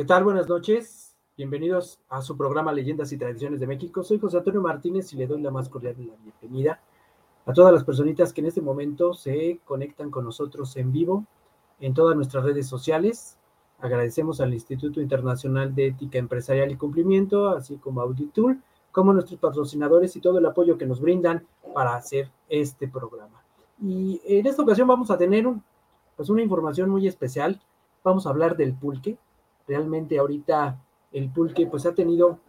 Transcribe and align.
¿Qué 0.00 0.06
tal? 0.06 0.24
Buenas 0.24 0.48
noches. 0.48 1.14
Bienvenidos 1.36 2.00
a 2.08 2.22
su 2.22 2.34
programa 2.34 2.72
Leyendas 2.72 3.12
y 3.12 3.18
Tradiciones 3.18 3.60
de 3.60 3.66
México. 3.66 4.02
Soy 4.02 4.18
José 4.18 4.38
Antonio 4.38 4.62
Martínez 4.62 5.12
y 5.12 5.16
le 5.18 5.26
doy 5.26 5.42
la 5.42 5.50
más 5.50 5.68
cordial 5.68 5.94
de 5.94 6.06
la 6.06 6.14
bienvenida 6.16 6.80
a 7.44 7.52
todas 7.52 7.70
las 7.70 7.84
personitas 7.84 8.32
que 8.32 8.40
en 8.40 8.46
este 8.46 8.62
momento 8.62 9.12
se 9.12 9.60
conectan 9.66 10.10
con 10.10 10.24
nosotros 10.24 10.74
en 10.78 10.90
vivo 10.90 11.26
en 11.80 11.92
todas 11.92 12.16
nuestras 12.16 12.44
redes 12.44 12.66
sociales. 12.66 13.36
Agradecemos 13.78 14.40
al 14.40 14.54
Instituto 14.54 15.02
Internacional 15.02 15.74
de 15.74 15.88
Ética 15.88 16.16
Empresarial 16.16 16.70
y 16.70 16.76
Cumplimiento, 16.76 17.50
así 17.50 17.76
como 17.76 18.00
Auditool, 18.00 18.58
como 18.92 19.12
nuestros 19.12 19.38
patrocinadores 19.38 20.16
y 20.16 20.22
todo 20.22 20.38
el 20.38 20.46
apoyo 20.46 20.78
que 20.78 20.86
nos 20.86 21.02
brindan 21.02 21.46
para 21.74 21.94
hacer 21.94 22.30
este 22.48 22.88
programa. 22.88 23.44
Y 23.78 24.18
en 24.24 24.46
esta 24.46 24.62
ocasión 24.62 24.88
vamos 24.88 25.10
a 25.10 25.18
tener 25.18 25.46
pues 26.16 26.30
una 26.30 26.40
información 26.40 26.88
muy 26.88 27.06
especial. 27.06 27.60
Vamos 28.02 28.26
a 28.26 28.30
hablar 28.30 28.56
del 28.56 28.72
pulque, 28.72 29.18
realmente 29.70 30.18
ahorita 30.18 30.82
el 31.12 31.30
pulque 31.30 31.68
pues 31.68 31.86
ha 31.86 31.94
tenido 31.94 32.40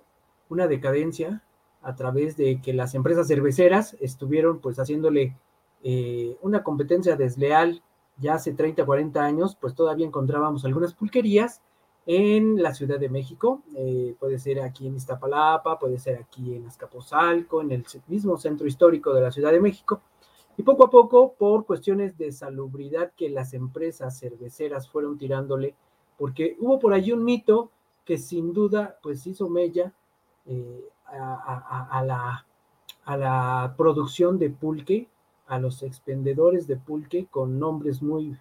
una 0.49 0.67
decadencia 0.67 1.43
a 1.83 1.95
través 1.95 2.35
de 2.35 2.59
que 2.61 2.73
las 2.73 2.95
empresas 2.95 3.27
cerveceras 3.27 3.95
estuvieron 4.01 4.59
pues 4.59 4.79
haciéndole 4.79 5.37
eh, 5.83 6.35
una 6.41 6.63
competencia 6.63 7.15
desleal 7.15 7.83
ya 8.17 8.33
hace 8.35 8.53
30, 8.53 8.85
40 8.85 9.23
años, 9.23 9.55
pues 9.59 9.75
todavía 9.75 10.05
encontrábamos 10.05 10.65
algunas 10.65 10.93
pulquerías 10.93 11.61
en 12.07 12.61
la 12.61 12.73
Ciudad 12.73 12.99
de 12.99 13.09
México, 13.09 13.61
eh, 13.75 14.15
puede 14.19 14.39
ser 14.39 14.61
aquí 14.61 14.87
en 14.87 14.95
Iztapalapa, 14.95 15.77
puede 15.77 15.99
ser 15.99 16.17
aquí 16.17 16.55
en 16.55 16.65
Azcapotzalco, 16.65 17.61
en 17.61 17.71
el 17.71 17.85
mismo 18.07 18.37
centro 18.37 18.65
histórico 18.65 19.13
de 19.13 19.21
la 19.21 19.31
Ciudad 19.31 19.51
de 19.51 19.61
México, 19.61 20.01
y 20.57 20.63
poco 20.63 20.85
a 20.85 20.89
poco, 20.89 21.33
por 21.33 21.65
cuestiones 21.65 22.17
de 22.17 22.31
salubridad 22.31 23.11
que 23.15 23.29
las 23.29 23.53
empresas 23.53 24.19
cerveceras 24.19 24.89
fueron 24.89 25.17
tirándole 25.17 25.75
porque 26.21 26.55
hubo 26.59 26.77
por 26.77 26.93
allí 26.93 27.11
un 27.11 27.23
mito 27.23 27.71
que 28.05 28.15
sin 28.19 28.53
duda 28.53 28.99
pues 29.01 29.25
hizo 29.25 29.49
mella 29.49 29.91
eh, 30.45 30.87
a, 31.07 32.03
la, 32.05 32.45
a 33.05 33.17
la 33.17 33.73
producción 33.75 34.37
de 34.37 34.51
pulque, 34.51 35.09
a 35.47 35.57
los 35.57 35.81
expendedores 35.81 36.67
de 36.67 36.77
pulque 36.77 37.25
con 37.25 37.57
nombres 37.57 38.03
muy, 38.03 38.37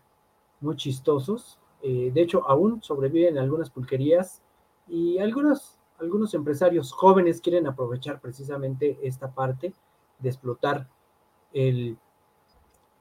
muy 0.60 0.76
chistosos. 0.76 1.58
Eh, 1.80 2.10
de 2.12 2.20
hecho, 2.20 2.46
aún 2.46 2.82
sobreviven 2.82 3.38
algunas 3.38 3.70
pulquerías 3.70 4.42
y 4.86 5.16
algunos, 5.16 5.78
algunos 5.98 6.34
empresarios 6.34 6.92
jóvenes 6.92 7.40
quieren 7.40 7.66
aprovechar 7.66 8.20
precisamente 8.20 8.98
esta 9.02 9.32
parte 9.32 9.72
de 10.18 10.28
explotar 10.28 10.86
el, 11.54 11.96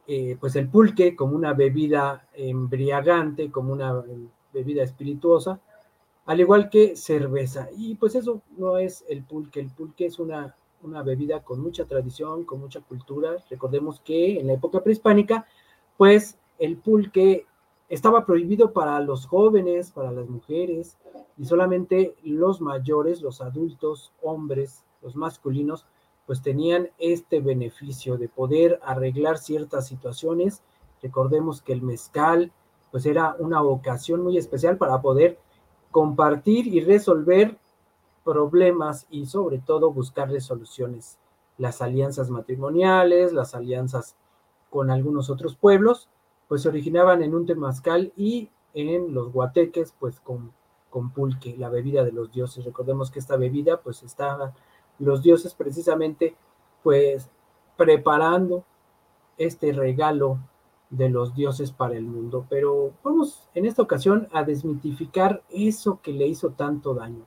eh, 0.08 0.38
pues 0.40 0.56
el 0.56 0.70
pulque 0.70 1.18
como 1.18 1.36
una 1.36 1.52
bebida 1.52 2.30
embriagante, 2.34 3.52
como 3.52 3.74
una 3.74 4.02
bebida 4.54 4.84
espirituosa, 4.84 5.60
al 6.26 6.40
igual 6.40 6.70
que 6.70 6.96
cerveza. 6.96 7.70
Y 7.76 7.96
pues 7.96 8.16
eso 8.16 8.42
no 8.58 8.78
es 8.78 9.04
el 9.10 9.24
pulque, 9.24 9.60
el 9.60 9.70
pulque 9.70 10.06
es 10.06 10.20
una, 10.20 10.56
una 10.84 11.04
bebida 11.04 11.44
con 11.44 11.62
mucha 11.62 11.86
tradición, 11.86 12.44
con 12.44 12.60
mucha 12.60 12.82
cultura. 12.82 13.38
Recordemos 13.50 14.00
que 14.02 14.40
en 14.40 14.48
la 14.48 14.54
época 14.54 14.84
prehispánica, 14.84 15.46
pues 15.98 16.38
el 16.60 16.78
pulque 16.78 17.46
estaba 17.90 18.26
prohibido 18.26 18.72
para 18.72 19.00
los 19.00 19.26
jóvenes, 19.26 19.92
para 19.92 20.12
las 20.12 20.30
mujeres, 20.30 20.98
y 21.38 21.46
solamente 21.46 22.16
los 22.24 22.62
mayores, 22.62 23.22
los 23.22 23.42
adultos, 23.42 24.12
hombres, 24.22 24.84
los 25.02 25.16
masculinos, 25.16 25.86
pues 26.28 26.44
tenían 26.44 26.90
este 27.00 27.40
beneficio 27.40 28.18
de 28.18 28.28
poder 28.28 28.80
arreglar 28.84 29.40
ciertas 29.40 29.88
situaciones. 29.88 30.62
Recordemos 31.02 31.62
que 31.62 31.74
el 31.74 31.82
mezcal, 31.82 32.52
pues 32.92 33.06
era 33.06 33.36
una 33.40 33.62
ocasión 33.62 34.22
muy 34.22 34.38
especial 34.38 34.78
para 34.78 35.02
poder 35.02 35.40
compartir 35.92 36.68
y 36.68 36.82
resolver 36.82 37.58
problemas 38.24 39.08
y 39.10 39.26
sobre 39.26 39.60
todo 39.60 39.92
buscarle 39.92 40.42
soluciones. 40.42 41.18
Las 41.58 41.82
alianzas 41.82 42.30
matrimoniales, 42.30 43.34
las 43.34 43.56
alianzas 43.56 44.16
con 44.70 44.92
algunos 44.92 45.30
otros 45.30 45.56
pueblos, 45.56 46.10
pues 46.48 46.62
se 46.64 46.70
originaban 46.70 47.22
en 47.22 47.36
un 47.36 47.46
temazcal 47.46 48.14
y 48.16 48.50
en 48.74 49.14
los 49.14 49.32
guateques, 49.32 49.94
pues 50.00 50.20
con, 50.20 50.52
con 50.90 51.12
pulque, 51.12 51.56
la 51.58 51.70
bebida 51.70 52.04
de 52.04 52.12
los 52.12 52.32
dioses. 52.32 52.66
Recordemos 52.66 53.12
que 53.12 53.20
esta 53.20 53.36
bebida, 53.36 53.82
pues 53.82 54.04
estaban 54.04 54.54
los 55.00 55.24
dioses 55.24 55.54
precisamente, 55.54 56.36
pues 56.84 57.30
preparando 57.78 58.64
este 59.38 59.72
regalo 59.72 60.40
de 60.90 61.10
los 61.10 61.36
dioses 61.36 61.72
para 61.72 61.96
el 61.96 62.06
mundo. 62.06 62.46
Pero 62.50 62.94
vamos 63.04 63.48
en 63.54 63.66
esta 63.66 63.82
ocasión 63.82 64.28
a 64.32 64.44
desmitificar 64.44 65.44
eso 65.50 66.00
que 66.02 66.14
le 66.14 66.28
hizo 66.28 66.52
tanto 66.52 66.94
daño. 66.94 67.26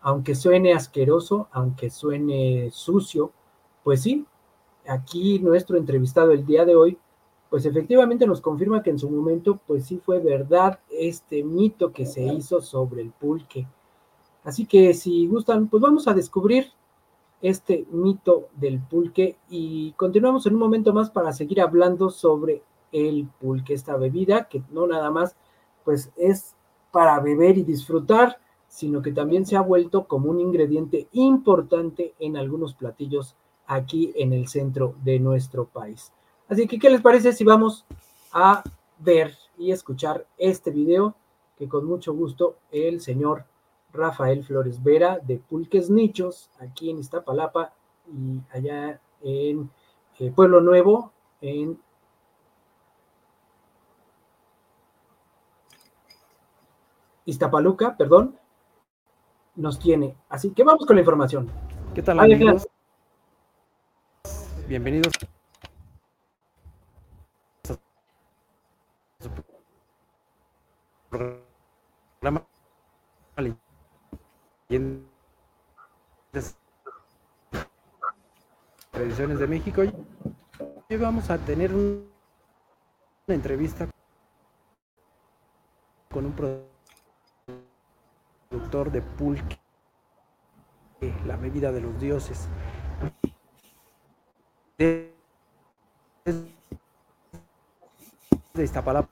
Aunque 0.00 0.34
suene 0.34 0.72
asqueroso, 0.74 1.48
aunque 1.52 1.90
suene 1.90 2.70
sucio, 2.72 3.32
pues 3.84 4.02
sí, 4.02 4.26
aquí 4.86 5.38
nuestro 5.38 5.76
entrevistado 5.76 6.32
el 6.32 6.44
día 6.44 6.64
de 6.64 6.74
hoy, 6.74 6.98
pues 7.50 7.66
efectivamente 7.66 8.26
nos 8.26 8.40
confirma 8.40 8.82
que 8.82 8.90
en 8.90 8.98
su 8.98 9.10
momento, 9.10 9.60
pues 9.66 9.84
sí 9.86 9.98
fue 9.98 10.20
verdad 10.20 10.78
este 10.90 11.44
mito 11.44 11.92
que 11.92 12.06
se 12.06 12.22
hizo 12.22 12.60
sobre 12.62 13.02
el 13.02 13.10
pulque. 13.10 13.66
Así 14.42 14.66
que 14.66 14.94
si 14.94 15.26
gustan, 15.26 15.68
pues 15.68 15.82
vamos 15.82 16.08
a 16.08 16.14
descubrir 16.14 16.72
este 17.42 17.86
mito 17.90 18.48
del 18.56 18.80
pulque 18.80 19.36
y 19.50 19.92
continuamos 19.92 20.46
en 20.46 20.54
un 20.54 20.60
momento 20.60 20.92
más 20.92 21.10
para 21.10 21.32
seguir 21.32 21.60
hablando 21.60 22.08
sobre 22.08 22.62
el 22.92 23.28
pulque, 23.40 23.74
esta 23.74 23.96
bebida 23.96 24.48
que 24.48 24.62
no 24.70 24.86
nada 24.86 25.10
más 25.10 25.36
pues 25.84 26.12
es 26.16 26.54
para 26.92 27.18
beber 27.20 27.58
y 27.58 27.64
disfrutar, 27.64 28.38
sino 28.68 29.02
que 29.02 29.12
también 29.12 29.44
se 29.46 29.56
ha 29.56 29.60
vuelto 29.60 30.06
como 30.06 30.30
un 30.30 30.40
ingrediente 30.40 31.08
importante 31.12 32.14
en 32.18 32.36
algunos 32.36 32.74
platillos 32.74 33.34
aquí 33.66 34.12
en 34.16 34.32
el 34.32 34.48
centro 34.48 34.94
de 35.02 35.18
nuestro 35.18 35.66
país. 35.66 36.12
Así 36.48 36.66
que, 36.66 36.78
¿qué 36.78 36.90
les 36.90 37.00
parece 37.00 37.32
si 37.32 37.44
vamos 37.44 37.86
a 38.32 38.62
ver 38.98 39.36
y 39.58 39.72
escuchar 39.72 40.26
este 40.38 40.70
video 40.70 41.14
que 41.56 41.68
con 41.68 41.84
mucho 41.84 42.14
gusto 42.14 42.56
el 42.70 43.00
señor 43.00 43.44
Rafael 43.92 44.42
Flores 44.42 44.82
Vera 44.82 45.18
de 45.18 45.36
Pulques 45.38 45.90
Nichos, 45.90 46.50
aquí 46.58 46.90
en 46.90 46.98
Iztapalapa 46.98 47.74
y 48.06 48.40
allá 48.50 49.00
en 49.22 49.70
eh, 50.18 50.32
Pueblo 50.34 50.60
Nuevo, 50.60 51.12
en 51.40 51.78
Iztapaluca, 57.24 57.96
perdón, 57.96 58.36
nos 59.54 59.78
tiene. 59.78 60.16
Así 60.28 60.50
que 60.52 60.64
vamos 60.64 60.86
con 60.86 60.96
la 60.96 61.02
información. 61.02 61.50
¿Qué 61.94 62.02
tal, 62.02 62.18
amigos? 62.20 62.66
Bienvenidos. 64.66 65.12
Programa 71.10 72.46
Tradiciones 78.90 79.38
de 79.38 79.46
México. 79.46 79.82
Hoy 79.82 80.96
vamos 80.96 81.30
a 81.30 81.38
tener 81.38 81.74
una 81.74 82.04
entrevista 83.28 83.88
con 86.10 86.26
un 86.26 86.32
productor 86.32 86.71
productor 88.52 88.92
de 88.92 89.00
pulque, 89.00 89.58
la 91.24 91.36
bebida 91.36 91.72
de 91.72 91.80
los 91.80 91.98
dioses. 91.98 92.48
De, 94.76 95.14
de 98.52 98.62
Iztapalapa 98.62 99.08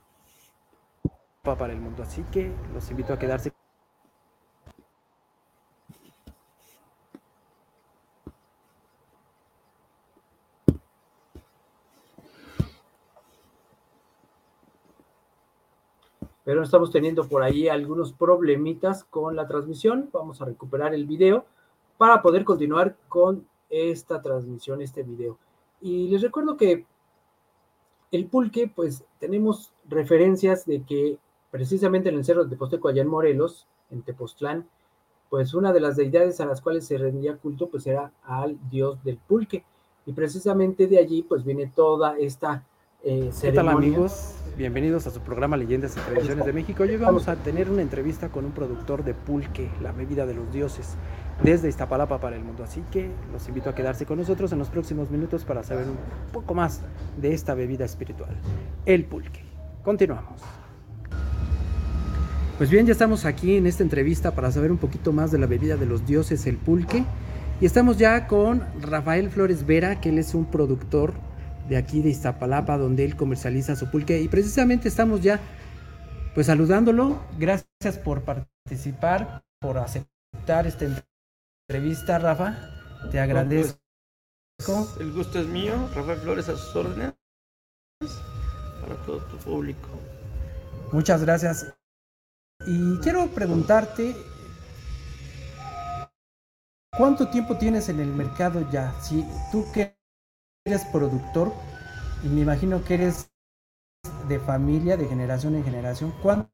para 1.41 1.73
el 1.73 1.79
mundo. 1.79 2.03
Así 2.03 2.23
que 2.31 2.53
los 2.71 2.89
invito 2.91 3.13
a 3.13 3.19
quedarse 3.19 3.51
estamos 16.63 16.91
teniendo 16.91 17.27
por 17.27 17.43
ahí 17.43 17.67
algunos 17.67 18.13
problemitas 18.13 19.03
con 19.05 19.35
la 19.35 19.47
transmisión. 19.47 20.09
Vamos 20.11 20.41
a 20.41 20.45
recuperar 20.45 20.93
el 20.93 21.05
video 21.05 21.45
para 21.97 22.21
poder 22.21 22.43
continuar 22.43 22.95
con 23.07 23.47
esta 23.69 24.21
transmisión, 24.21 24.81
este 24.81 25.03
video. 25.03 25.37
Y 25.81 26.09
les 26.09 26.21
recuerdo 26.21 26.57
que 26.57 26.85
el 28.11 28.25
pulque, 28.27 28.71
pues 28.73 29.03
tenemos 29.19 29.71
referencias 29.87 30.65
de 30.65 30.83
que 30.83 31.17
precisamente 31.49 32.09
en 32.09 32.15
el 32.15 32.25
cerro 32.25 32.43
de 32.43 32.49
Teposteco, 32.49 32.87
allá 32.87 33.01
en 33.01 33.07
Morelos, 33.07 33.67
en 33.89 34.01
Tepoztlán, 34.01 34.67
pues 35.29 35.53
una 35.53 35.71
de 35.71 35.79
las 35.79 35.95
deidades 35.95 36.41
a 36.41 36.45
las 36.45 36.59
cuales 36.59 36.85
se 36.85 36.97
rendía 36.97 37.37
culto, 37.37 37.67
pues 37.69 37.87
era 37.87 38.11
al 38.23 38.57
dios 38.69 39.03
del 39.03 39.17
pulque. 39.17 39.63
Y 40.05 40.13
precisamente 40.13 40.87
de 40.87 40.97
allí, 40.97 41.23
pues 41.23 41.43
viene 41.45 41.67
toda 41.67 42.17
esta 42.17 42.65
eh, 43.03 43.31
¿Qué 43.41 43.51
tal 43.51 43.69
amigos? 43.69 44.35
Bienvenidos 44.57 45.07
a 45.07 45.11
su 45.11 45.21
programa 45.21 45.57
Leyendas 45.57 45.95
y 45.95 45.99
Tradiciones 45.99 46.45
de 46.45 46.53
México. 46.53 46.83
Hoy 46.83 46.97
vamos 46.97 47.27
a 47.27 47.35
tener 47.35 47.69
una 47.69 47.81
entrevista 47.81 48.29
con 48.29 48.45
un 48.45 48.51
productor 48.51 49.03
de 49.03 49.13
pulque, 49.13 49.69
la 49.81 49.91
bebida 49.91 50.25
de 50.25 50.33
los 50.33 50.51
dioses, 50.51 50.95
desde 51.43 51.69
Iztapalapa 51.69 52.19
para 52.19 52.35
el 52.35 52.43
mundo. 52.43 52.63
Así 52.63 52.83
que 52.91 53.09
los 53.31 53.47
invito 53.47 53.69
a 53.69 53.75
quedarse 53.75 54.05
con 54.05 54.17
nosotros 54.17 54.51
en 54.51 54.59
los 54.59 54.69
próximos 54.69 55.09
minutos 55.09 55.45
para 55.45 55.63
saber 55.63 55.87
un 55.87 55.97
poco 56.31 56.53
más 56.53 56.81
de 57.19 57.33
esta 57.33 57.53
bebida 57.53 57.85
espiritual, 57.85 58.35
el 58.85 59.05
pulque. 59.05 59.43
Continuamos. 59.83 60.41
Pues 62.57 62.69
bien, 62.69 62.85
ya 62.85 62.91
estamos 62.91 63.25
aquí 63.25 63.55
en 63.55 63.65
esta 63.65 63.83
entrevista 63.83 64.35
para 64.35 64.51
saber 64.51 64.71
un 64.71 64.77
poquito 64.77 65.13
más 65.13 65.31
de 65.31 65.39
la 65.39 65.47
bebida 65.47 65.77
de 65.77 65.85
los 65.85 66.05
dioses, 66.05 66.45
el 66.45 66.57
pulque. 66.57 67.03
Y 67.59 67.65
estamos 67.65 67.97
ya 67.97 68.27
con 68.27 68.63
Rafael 68.81 69.29
Flores 69.29 69.65
Vera, 69.65 70.01
que 70.01 70.09
él 70.09 70.19
es 70.19 70.35
un 70.35 70.45
productor 70.45 71.13
de 71.71 71.77
aquí 71.77 72.01
de 72.01 72.09
Iztapalapa, 72.09 72.77
donde 72.77 73.05
él 73.05 73.15
comercializa 73.15 73.77
su 73.77 73.89
pulque. 73.89 74.19
Y 74.19 74.27
precisamente 74.27 74.89
estamos 74.89 75.21
ya 75.21 75.39
pues 76.35 76.47
saludándolo. 76.47 77.25
Gracias 77.39 77.97
por 78.03 78.23
participar, 78.23 79.41
por 79.61 79.77
aceptar 79.77 80.67
esta 80.67 80.85
entrevista, 81.69 82.19
Rafa. 82.19 82.57
Te 83.09 83.21
agradezco. 83.21 83.79
el 84.99 85.13
gusto 85.13 85.39
es 85.39 85.47
mío, 85.47 85.89
Rafael 85.95 86.19
Flores 86.19 86.49
a 86.49 86.57
sus 86.57 86.75
órdenes 86.75 87.13
para 88.81 88.95
todo 89.05 89.19
tu 89.27 89.37
público. 89.37 89.87
Muchas 90.91 91.23
gracias. 91.23 91.73
Y 92.67 92.97
quiero 92.97 93.27
preguntarte, 93.27 94.13
¿cuánto 96.97 97.29
tiempo 97.29 97.57
tienes 97.57 97.87
en 97.87 98.01
el 98.01 98.09
mercado 98.09 98.69
ya? 98.69 98.93
Si 99.01 99.25
tú 99.53 99.65
que 99.71 100.00
eres 100.65 100.85
productor 100.85 101.51
y 102.23 102.27
me 102.27 102.41
imagino 102.41 102.83
que 102.83 102.93
eres 102.95 103.31
de 104.27 104.39
familia, 104.39 104.97
de 104.97 105.07
generación 105.07 105.55
en 105.55 105.63
generación. 105.63 106.13
¿Cuánto 106.21 106.51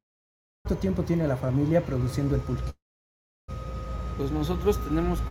tiempo 0.79 1.03
tiene 1.03 1.27
la 1.27 1.37
familia 1.37 1.85
produciendo 1.85 2.35
el 2.35 2.41
pulque? 2.41 2.71
Pues 4.17 4.31
nosotros 4.31 4.83
tenemos 4.87 5.21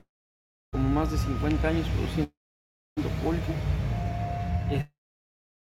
como 0.73 0.89
más 0.91 1.11
de 1.11 1.19
50 1.19 1.69
años 1.69 1.89
produciendo 1.89 2.33
pulque. 3.23 3.55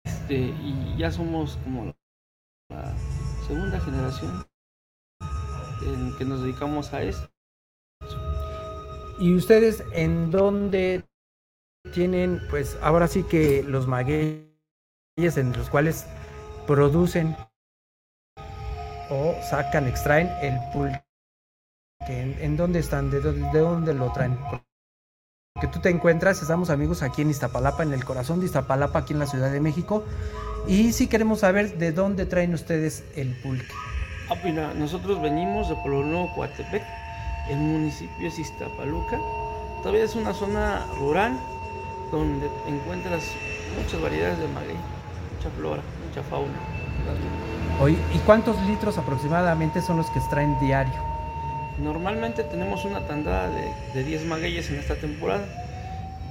Este, 0.05 0.35
y 0.35 0.97
ya 0.99 1.11
somos 1.11 1.57
como 1.65 1.95
la 2.71 2.97
segunda 3.47 3.81
generación 3.81 4.47
en 5.83 6.17
que 6.19 6.25
nos 6.25 6.43
dedicamos 6.43 6.93
a 6.93 7.03
eso. 7.03 7.31
¿Y 9.19 9.35
ustedes 9.35 9.85
en 9.93 10.31
dónde 10.31 11.05
tienen, 11.93 12.41
pues 12.51 12.79
ahora 12.83 13.09
sí 13.09 13.23
que 13.25 13.63
los 13.63 13.87
magueyes 13.87 14.47
en 15.17 15.53
los 15.53 15.71
cuales 15.71 16.07
producen 16.67 17.37
o 19.11 19.35
sacan, 19.49 19.87
extraen 19.87 20.31
el 20.43 20.59
pulque. 20.73 21.03
¿En, 22.07 22.57
dónde 22.57 22.81
están? 22.81 23.11
¿De 23.11 23.21
dónde, 23.21 23.95
lo 23.95 24.13
traen? 24.13 24.39
Que 25.61 25.69
tú 25.69 25.81
te 25.81 25.89
encuentras, 25.89 26.43
estamos 26.43 26.69
amigos 26.69 27.03
aquí 27.03 27.23
en 27.23 27.31
Iztapalapa, 27.31 27.83
en 27.83 27.93
el 27.93 28.05
corazón 28.05 28.41
de 28.41 28.47
Iztapalapa, 28.47 29.01
aquí 29.01 29.13
en 29.13 29.21
la 29.21 29.27
Ciudad 29.27 29.51
de 29.51 29.61
México. 29.61 30.05
Y 30.67 30.93
sí 30.93 31.07
queremos 31.07 31.41
saber 31.41 31.79
de 31.79 31.93
dónde 31.93 32.27
traen 32.27 32.53
ustedes 32.55 33.05
el 33.17 33.35
pulque. 33.43 33.73
Ah, 34.31 34.37
mira, 34.43 34.75
nosotros 34.75 35.21
venimos 35.21 35.69
de 35.69 35.77
Pueblo 35.77 36.03
Nuevo, 36.03 36.35
Coatepec. 36.35 36.83
El 37.49 37.59
municipio 37.59 38.29
es 38.29 38.39
Iztapaluca. 38.39 39.19
Todavía 39.83 40.05
es 40.05 40.15
una 40.15 40.33
zona 40.33 40.87
rural, 40.99 41.39
donde 42.11 42.49
encuentras 42.67 43.31
muchas 43.81 44.01
variedades 44.01 44.39
de 44.39 44.49
maguey, 44.49 44.77
mucha 45.37 45.51
flora, 45.57 45.83
mucha 46.07 46.23
fauna. 46.29 46.75
¿y 48.15 48.19
cuántos 48.19 48.61
litros 48.63 48.99
aproximadamente 48.99 49.83
son 49.83 49.97
los 49.97 50.09
que 50.11 50.19
extraen 50.19 50.59
diario? 50.61 50.95
Normalmente 51.79 52.45
tenemos 52.45 52.85
una 52.85 53.01
tandada 53.01 53.51
de, 53.95 54.05
10 54.05 54.27
magueyes 54.27 54.71
en 54.71 54.77
esta 54.77 54.95
temporada 54.95 55.45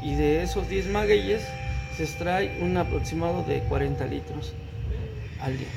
y 0.01 0.15
de 0.15 0.41
esos 0.41 0.69
10 0.69 0.87
magueyes 0.87 1.45
se 1.97 2.03
extrae 2.03 2.59
un 2.61 2.77
aproximado 2.77 3.43
de 3.43 3.59
40 3.63 4.05
litros 4.05 4.53
al 5.41 5.57
día. 5.57 5.67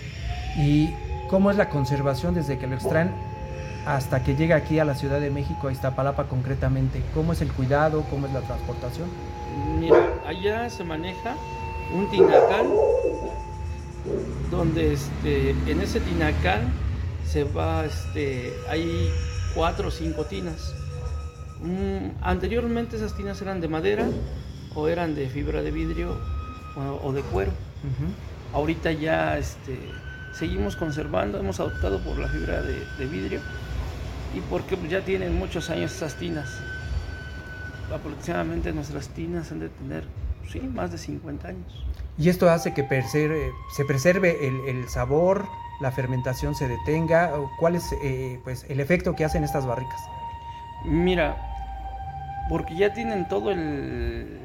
¿Y 0.57 0.95
cómo 1.29 1.51
es 1.51 1.57
la 1.57 1.69
conservación 1.69 2.35
desde 2.35 2.59
que 2.59 2.67
lo 2.67 2.77
extraen 2.77 3.11
hasta 3.87 4.23
que 4.23 4.37
llega 4.37 4.57
aquí 4.57 4.79
a 4.79 4.85
la 4.85 4.95
Ciudad 4.95 5.21
de 5.21 5.31
México, 5.31 5.69
a 5.69 5.73
Iztapalapa 5.73 6.25
concretamente? 6.25 7.03
¿Cómo 7.13 7.33
es 7.33 7.41
el 7.41 7.53
cuidado? 7.53 8.05
¿Cómo 8.09 8.27
es 8.27 8.33
la 8.33 8.41
transportación? 8.41 9.09
Mira, 9.79 10.23
allá 10.27 10.69
se 10.71 10.85
maneja 10.85 11.37
un 11.95 12.11
tinacal 12.11 12.67
donde 14.51 14.93
este, 14.93 15.51
en 15.51 15.81
ese 15.81 16.01
tinacal 16.01 16.63
se 17.27 17.45
va, 17.45 17.85
este, 17.85 18.53
hay 18.69 19.11
cuatro 19.55 19.89
o 19.89 19.91
cinco 19.91 20.25
tinas. 20.25 20.75
Mm, 21.61 22.23
anteriormente 22.23 22.97
esas 22.97 23.17
tinas 23.17 23.41
eran 23.41 23.61
de 23.61 23.69
madera 23.69 24.07
o 24.75 24.89
eran 24.89 25.15
de 25.15 25.29
fibra 25.29 25.63
de 25.63 25.71
vidrio 25.71 26.17
o, 27.03 27.13
de 27.13 27.23
cuero. 27.23 27.53
Ahorita 28.53 28.93
ya 28.93 29.39
este, 29.39 29.79
seguimos 30.33 30.77
conservando, 30.77 31.39
hemos 31.39 31.59
adoptado 31.61 31.99
por 32.01 32.19
la 32.19 32.29
fibra 32.29 32.61
de, 32.63 33.07
vidrio 33.07 33.41
y 34.35 34.41
porque 34.51 34.77
ya 34.89 35.01
tienen 35.01 35.35
muchos 35.35 35.71
años 35.71 35.95
esas 35.95 36.15
tinas 36.17 36.61
aproximadamente 37.95 38.73
nuestras 38.73 39.09
tinas 39.09 39.53
han 39.53 39.61
de 39.61 39.69
tener, 39.69 40.05
sí, 40.51 40.61
más 40.61 40.91
de 40.93 40.99
50 40.99 41.49
años. 41.49 41.87
¿Y 42.19 42.29
esto 42.29 42.49
hace 42.51 42.73
que 42.73 42.83
se 42.83 43.85
preserve 43.85 44.49
el, 44.49 44.89
sabor, 44.89 45.47
la 45.81 45.93
fermentación 45.93 46.55
se 46.55 46.67
detenga? 46.67 47.33
¿Cuál 47.59 47.77
es 47.77 47.93
eh, 48.03 48.41
pues, 48.43 48.65
el 48.69 48.81
efecto 48.81 49.15
que 49.15 49.25
hacen 49.25 49.45
estas 49.45 49.67
barricas? 49.67 50.01
Mira, 50.85 51.37
porque 52.49 52.75
ya 52.75 52.93
tienen 52.93 53.29
todo 53.29 53.51
el... 53.51 54.41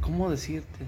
¿Cómo 0.00 0.30
decirte? 0.30 0.86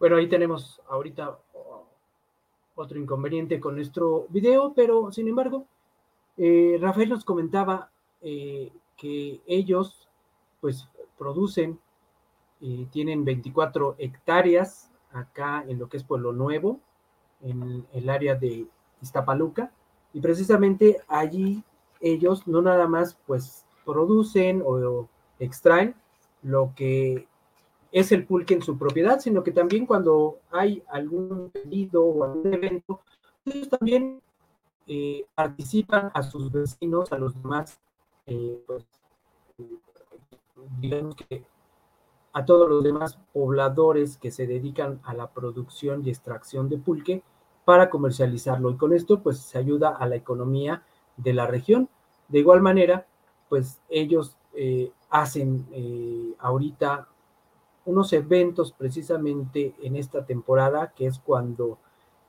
Bueno, 0.00 0.16
ahí 0.16 0.28
tenemos 0.30 0.80
ahorita 0.88 1.38
otro 2.74 2.98
inconveniente 2.98 3.60
con 3.60 3.74
nuestro 3.74 4.26
video, 4.30 4.72
pero 4.74 5.12
sin 5.12 5.28
embargo, 5.28 5.66
eh, 6.38 6.78
Rafael 6.80 7.10
nos 7.10 7.24
comentaba 7.24 7.90
eh, 8.22 8.72
que 8.96 9.42
ellos, 9.46 10.08
pues, 10.62 10.88
producen, 11.20 11.78
y 12.60 12.86
tienen 12.86 13.24
24 13.24 13.96
hectáreas 13.98 14.90
acá 15.12 15.64
en 15.68 15.78
lo 15.78 15.88
que 15.88 15.98
es 15.98 16.04
Pueblo 16.04 16.32
Nuevo, 16.32 16.80
en 17.42 17.86
el 17.92 18.08
área 18.08 18.34
de 18.34 18.66
Iztapaluca, 19.02 19.70
y 20.14 20.20
precisamente 20.20 20.98
allí 21.08 21.62
ellos 22.00 22.48
no 22.48 22.62
nada 22.62 22.88
más 22.88 23.18
pues 23.26 23.66
producen 23.84 24.62
o 24.64 25.08
extraen 25.38 25.94
lo 26.42 26.72
que 26.74 27.26
es 27.92 28.12
el 28.12 28.24
pulque 28.24 28.54
en 28.54 28.62
su 28.62 28.78
propiedad, 28.78 29.20
sino 29.20 29.42
que 29.42 29.52
también 29.52 29.84
cuando 29.84 30.38
hay 30.50 30.82
algún 30.88 31.50
pedido 31.50 32.04
o 32.04 32.24
algún 32.24 32.54
evento, 32.54 33.00
ellos 33.44 33.68
también 33.68 34.20
eh, 34.86 35.26
participan 35.34 36.10
a 36.14 36.22
sus 36.22 36.50
vecinos, 36.50 37.12
a 37.12 37.18
los 37.18 37.34
demás 37.42 37.78
eh, 38.26 38.62
pues, 38.66 38.84
digamos 40.78 41.16
que 41.16 41.44
a 42.32 42.44
todos 42.44 42.68
los 42.68 42.84
demás 42.84 43.18
pobladores 43.32 44.16
que 44.16 44.30
se 44.30 44.46
dedican 44.46 45.00
a 45.02 45.14
la 45.14 45.30
producción 45.30 46.04
y 46.04 46.10
extracción 46.10 46.68
de 46.68 46.78
pulque 46.78 47.22
para 47.64 47.90
comercializarlo. 47.90 48.70
Y 48.70 48.76
con 48.76 48.92
esto, 48.92 49.20
pues, 49.20 49.38
se 49.38 49.58
ayuda 49.58 49.90
a 49.90 50.06
la 50.06 50.16
economía 50.16 50.82
de 51.16 51.32
la 51.32 51.46
región. 51.46 51.88
De 52.28 52.38
igual 52.38 52.60
manera, 52.60 53.06
pues, 53.48 53.80
ellos 53.88 54.36
eh, 54.54 54.92
hacen 55.08 55.66
eh, 55.72 56.34
ahorita 56.38 57.08
unos 57.84 58.12
eventos 58.12 58.72
precisamente 58.72 59.74
en 59.82 59.96
esta 59.96 60.24
temporada, 60.24 60.92
que 60.94 61.06
es 61.06 61.18
cuando 61.18 61.78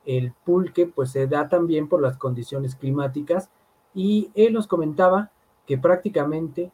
el 0.04 0.32
pulque, 0.32 0.86
pues, 0.86 1.10
se 1.10 1.28
da 1.28 1.48
también 1.48 1.88
por 1.88 2.02
las 2.02 2.16
condiciones 2.16 2.74
climáticas. 2.74 3.50
Y 3.94 4.30
él 4.34 4.52
nos 4.52 4.66
comentaba 4.66 5.30
que 5.66 5.78
prácticamente 5.78 6.72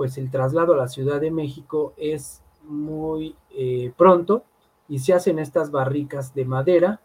pues 0.00 0.16
el 0.16 0.30
traslado 0.30 0.72
a 0.72 0.78
la 0.78 0.88
Ciudad 0.88 1.20
de 1.20 1.30
México 1.30 1.92
es 1.98 2.40
muy 2.62 3.36
eh, 3.50 3.92
pronto 3.98 4.44
y 4.88 5.00
se 5.00 5.12
hacen 5.12 5.38
estas 5.38 5.70
barricas 5.70 6.32
de 6.32 6.46
madera 6.46 7.02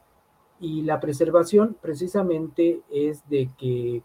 y 0.61 0.81
la 0.83 1.01
preservación 1.01 1.75
precisamente 1.81 2.83
es 2.89 3.27
de 3.27 3.49
que 3.57 4.01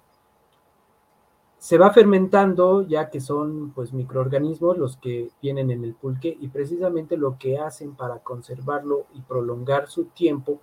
se 1.59 1.78
va 1.78 1.92
fermentando 1.92 2.82
ya 2.82 3.11
que 3.11 3.20
son 3.20 3.70
pues 3.76 3.92
microorganismos 3.92 4.76
los 4.76 4.97
que 4.97 5.30
vienen 5.40 5.70
en 5.70 5.85
el 5.85 5.94
pulque 5.94 6.37
y 6.40 6.49
precisamente 6.49 7.16
lo 7.16 7.38
que 7.38 7.61
hacen 7.61 7.94
para 7.94 8.18
conservarlo 8.18 9.06
y 9.14 9.20
prolongar 9.20 9.87
su 9.87 10.06
tiempo 10.06 10.59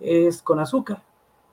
es 0.00 0.42
con 0.42 0.58
azúcar. 0.58 1.04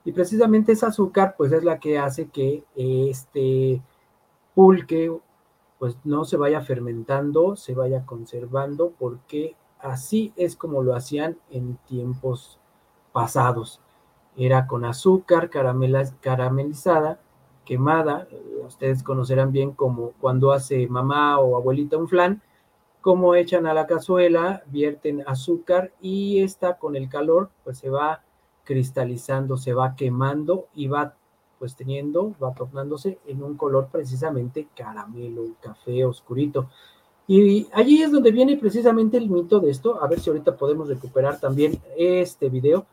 Y 0.04 0.10
precisamente 0.10 0.72
ese 0.72 0.86
azúcar 0.86 1.36
pues 1.38 1.52
es 1.52 1.62
la 1.62 1.78
que 1.78 2.00
hace 2.00 2.26
que 2.30 2.64
este 2.74 3.80
pulque 4.56 5.12
pues 5.78 5.96
no 6.04 6.24
se 6.24 6.36
vaya 6.36 6.60
fermentando, 6.62 7.56
se 7.56 7.74
vaya 7.74 8.06
conservando 8.06 8.92
porque 8.98 9.56
así 9.78 10.32
es 10.36 10.56
como 10.56 10.82
lo 10.82 10.94
hacían 10.94 11.38
en 11.50 11.76
tiempos 11.86 12.58
pasados. 13.12 13.80
Era 14.36 14.66
con 14.66 14.84
azúcar 14.84 15.50
caramelizada 15.50 17.18
quemada, 17.66 18.28
ustedes 18.64 19.02
conocerán 19.02 19.52
bien 19.52 19.72
como 19.72 20.12
cuando 20.20 20.52
hace 20.52 20.86
mamá 20.86 21.38
o 21.40 21.56
abuelita 21.56 21.98
un 21.98 22.08
flan, 22.08 22.40
como 23.02 23.34
echan 23.34 23.66
a 23.66 23.74
la 23.74 23.86
cazuela, 23.86 24.62
vierten 24.66 25.22
azúcar 25.26 25.92
y 26.00 26.40
esta 26.40 26.78
con 26.78 26.96
el 26.96 27.08
calor 27.08 27.50
pues 27.64 27.78
se 27.78 27.90
va 27.90 28.22
cristalizando, 28.64 29.56
se 29.56 29.74
va 29.74 29.94
quemando 29.94 30.68
y 30.74 30.88
va 30.88 31.14
pues 31.58 31.74
teniendo, 31.74 32.34
va 32.42 32.54
tornándose 32.54 33.18
en 33.26 33.42
un 33.42 33.56
color 33.56 33.88
precisamente 33.90 34.68
caramelo, 34.74 35.42
café 35.60 36.04
oscurito. 36.04 36.68
Y 37.26 37.66
allí 37.72 38.02
es 38.02 38.12
donde 38.12 38.30
viene 38.30 38.56
precisamente 38.56 39.16
el 39.16 39.28
mito 39.28 39.58
de 39.58 39.70
esto. 39.70 40.02
A 40.02 40.06
ver 40.06 40.20
si 40.20 40.30
ahorita 40.30 40.56
podemos 40.56 40.88
recuperar 40.88 41.40
también 41.40 41.80
este 41.96 42.48
video 42.48 42.86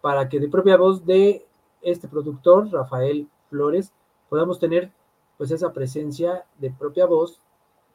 para 0.00 0.28
que 0.28 0.40
de 0.40 0.48
propia 0.48 0.76
voz 0.76 1.04
de 1.04 1.46
este 1.82 2.08
productor, 2.08 2.70
Rafael 2.70 3.28
Flores, 3.50 3.92
podamos 4.28 4.58
tener 4.58 4.92
pues 5.36 5.50
esa 5.50 5.72
presencia 5.72 6.46
de 6.58 6.70
propia 6.70 7.06
voz 7.06 7.40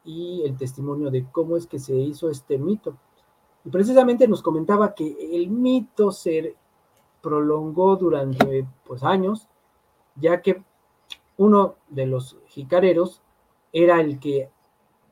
y 0.04 0.42
el 0.44 0.56
testimonio 0.56 1.10
de 1.10 1.26
cómo 1.30 1.56
es 1.56 1.66
que 1.66 1.78
se 1.78 1.94
hizo 1.94 2.30
este 2.30 2.58
mito. 2.58 2.96
Y 3.64 3.70
precisamente 3.70 4.28
nos 4.28 4.42
comentaba 4.42 4.94
que 4.94 5.36
el 5.36 5.48
mito 5.48 6.12
se 6.12 6.56
prolongó 7.22 7.96
durante 7.96 8.66
pues 8.84 9.02
años, 9.02 9.48
ya 10.16 10.42
que 10.42 10.62
uno 11.36 11.76
de 11.88 12.06
los 12.06 12.38
jicareros 12.46 13.22
era 13.72 14.00
el 14.00 14.20
que 14.20 14.50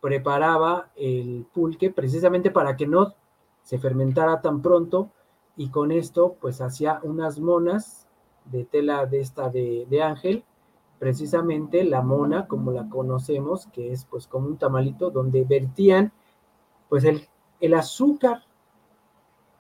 preparaba 0.00 0.90
el 0.96 1.46
pulque 1.52 1.90
precisamente 1.90 2.50
para 2.50 2.76
que 2.76 2.86
no 2.86 3.14
se 3.62 3.78
fermentara 3.78 4.40
tan 4.40 4.62
pronto 4.62 5.10
y 5.56 5.70
con 5.70 5.92
esto 5.92 6.36
pues 6.40 6.60
hacía 6.60 7.00
unas 7.02 7.38
monas 7.38 8.08
de 8.46 8.64
tela 8.64 9.06
de 9.06 9.20
esta 9.20 9.50
de, 9.50 9.86
de 9.88 10.02
ángel 10.02 10.44
precisamente 11.00 11.82
la 11.82 12.02
mona, 12.02 12.46
como 12.46 12.72
la 12.72 12.88
conocemos, 12.90 13.66
que 13.72 13.90
es 13.90 14.04
pues 14.04 14.26
como 14.26 14.48
un 14.48 14.58
tamalito 14.58 15.10
donde 15.10 15.44
vertían 15.44 16.12
pues 16.90 17.04
el, 17.04 17.26
el 17.58 17.72
azúcar, 17.72 18.42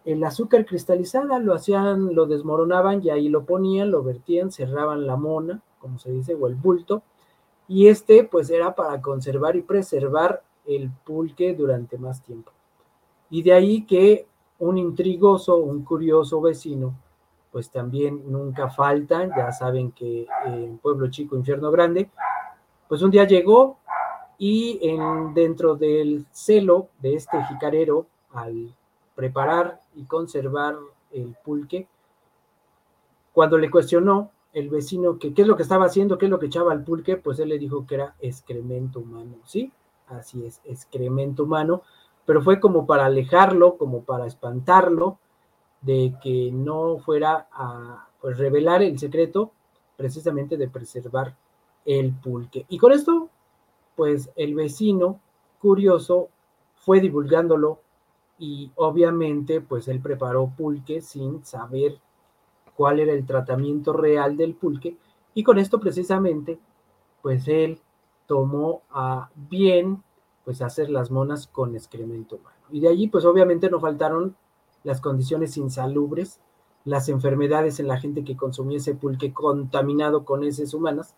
el 0.04 0.22
azúcar 0.24 0.64
cristalizada, 0.64 1.38
lo 1.38 1.54
hacían, 1.54 2.14
lo 2.14 2.26
desmoronaban 2.26 3.02
y 3.02 3.10
ahí 3.10 3.28
lo 3.28 3.44
ponían, 3.44 3.90
lo 3.90 4.02
vertían, 4.02 4.50
cerraban 4.50 5.06
la 5.06 5.16
mona, 5.16 5.60
como 5.78 5.98
se 5.98 6.10
dice, 6.10 6.34
o 6.34 6.46
el 6.46 6.54
bulto, 6.54 7.02
y 7.68 7.88
este 7.88 8.24
pues 8.24 8.50
era 8.50 8.74
para 8.74 9.00
conservar 9.00 9.56
y 9.56 9.62
preservar 9.62 10.42
el 10.66 10.90
pulque 11.04 11.54
durante 11.54 11.98
más 11.98 12.22
tiempo. 12.22 12.52
Y 13.30 13.42
de 13.42 13.52
ahí 13.52 13.86
que 13.86 14.26
un 14.58 14.78
intrigoso, 14.78 15.56
un 15.58 15.84
curioso 15.84 16.40
vecino, 16.40 16.94
pues 17.52 17.70
también 17.70 18.22
nunca 18.30 18.70
faltan, 18.70 19.30
ya 19.36 19.52
saben 19.52 19.92
que 19.92 20.26
en 20.46 20.78
Pueblo 20.78 21.10
Chico, 21.10 21.36
Infierno 21.36 21.70
Grande, 21.70 22.10
pues 22.88 23.02
un 23.02 23.10
día 23.10 23.26
llegó 23.26 23.78
y 24.38 24.78
en, 24.82 25.34
dentro 25.34 25.76
del 25.76 26.26
celo 26.32 26.88
de 27.00 27.14
este 27.14 27.42
jicarero, 27.44 28.06
al 28.32 28.74
preparar 29.20 29.82
y 29.94 30.04
conservar 30.04 30.78
el 31.12 31.36
pulque, 31.44 31.86
cuando 33.34 33.58
le 33.58 33.70
cuestionó 33.70 34.30
el 34.54 34.70
vecino 34.70 35.18
que 35.18 35.34
qué 35.34 35.42
es 35.42 35.48
lo 35.48 35.56
que 35.56 35.62
estaba 35.62 35.84
haciendo, 35.84 36.16
qué 36.16 36.24
es 36.24 36.30
lo 36.30 36.38
que 36.38 36.46
echaba 36.46 36.72
al 36.72 36.84
pulque, 36.84 37.18
pues 37.18 37.38
él 37.38 37.50
le 37.50 37.58
dijo 37.58 37.86
que 37.86 37.96
era 37.96 38.14
excremento 38.20 39.00
humano, 39.00 39.36
¿sí? 39.44 39.70
Así 40.06 40.46
es, 40.46 40.62
excremento 40.64 41.42
humano, 41.42 41.82
pero 42.24 42.40
fue 42.40 42.60
como 42.60 42.86
para 42.86 43.04
alejarlo, 43.04 43.76
como 43.76 44.04
para 44.04 44.24
espantarlo, 44.24 45.18
de 45.82 46.14
que 46.22 46.50
no 46.50 46.96
fuera 46.96 47.46
a 47.52 48.08
pues, 48.22 48.38
revelar 48.38 48.82
el 48.82 48.98
secreto 48.98 49.52
precisamente 49.98 50.56
de 50.56 50.70
preservar 50.70 51.36
el 51.84 52.14
pulque. 52.14 52.64
Y 52.70 52.78
con 52.78 52.92
esto, 52.92 53.28
pues 53.96 54.30
el 54.34 54.54
vecino 54.54 55.20
curioso 55.60 56.30
fue 56.74 57.00
divulgándolo 57.00 57.80
y 58.40 58.72
obviamente 58.76 59.60
pues 59.60 59.86
él 59.86 60.00
preparó 60.00 60.50
pulque 60.56 61.02
sin 61.02 61.44
saber 61.44 62.00
cuál 62.74 62.98
era 62.98 63.12
el 63.12 63.26
tratamiento 63.26 63.92
real 63.92 64.38
del 64.38 64.54
pulque 64.54 64.96
y 65.34 65.44
con 65.44 65.58
esto 65.58 65.78
precisamente 65.78 66.58
pues 67.20 67.46
él 67.46 67.78
tomó 68.26 68.80
a 68.90 69.28
bien 69.34 70.02
pues 70.42 70.62
hacer 70.62 70.88
las 70.88 71.10
monas 71.10 71.46
con 71.46 71.76
excremento 71.76 72.36
humano. 72.36 72.56
Y 72.70 72.80
de 72.80 72.88
allí 72.88 73.08
pues 73.08 73.26
obviamente 73.26 73.68
no 73.68 73.78
faltaron 73.78 74.34
las 74.84 75.02
condiciones 75.02 75.58
insalubres, 75.58 76.40
las 76.86 77.10
enfermedades 77.10 77.78
en 77.78 77.88
la 77.88 78.00
gente 78.00 78.24
que 78.24 78.38
consumía 78.38 78.78
ese 78.78 78.94
pulque 78.94 79.34
contaminado 79.34 80.24
con 80.24 80.44
heces 80.44 80.72
humanas 80.72 81.14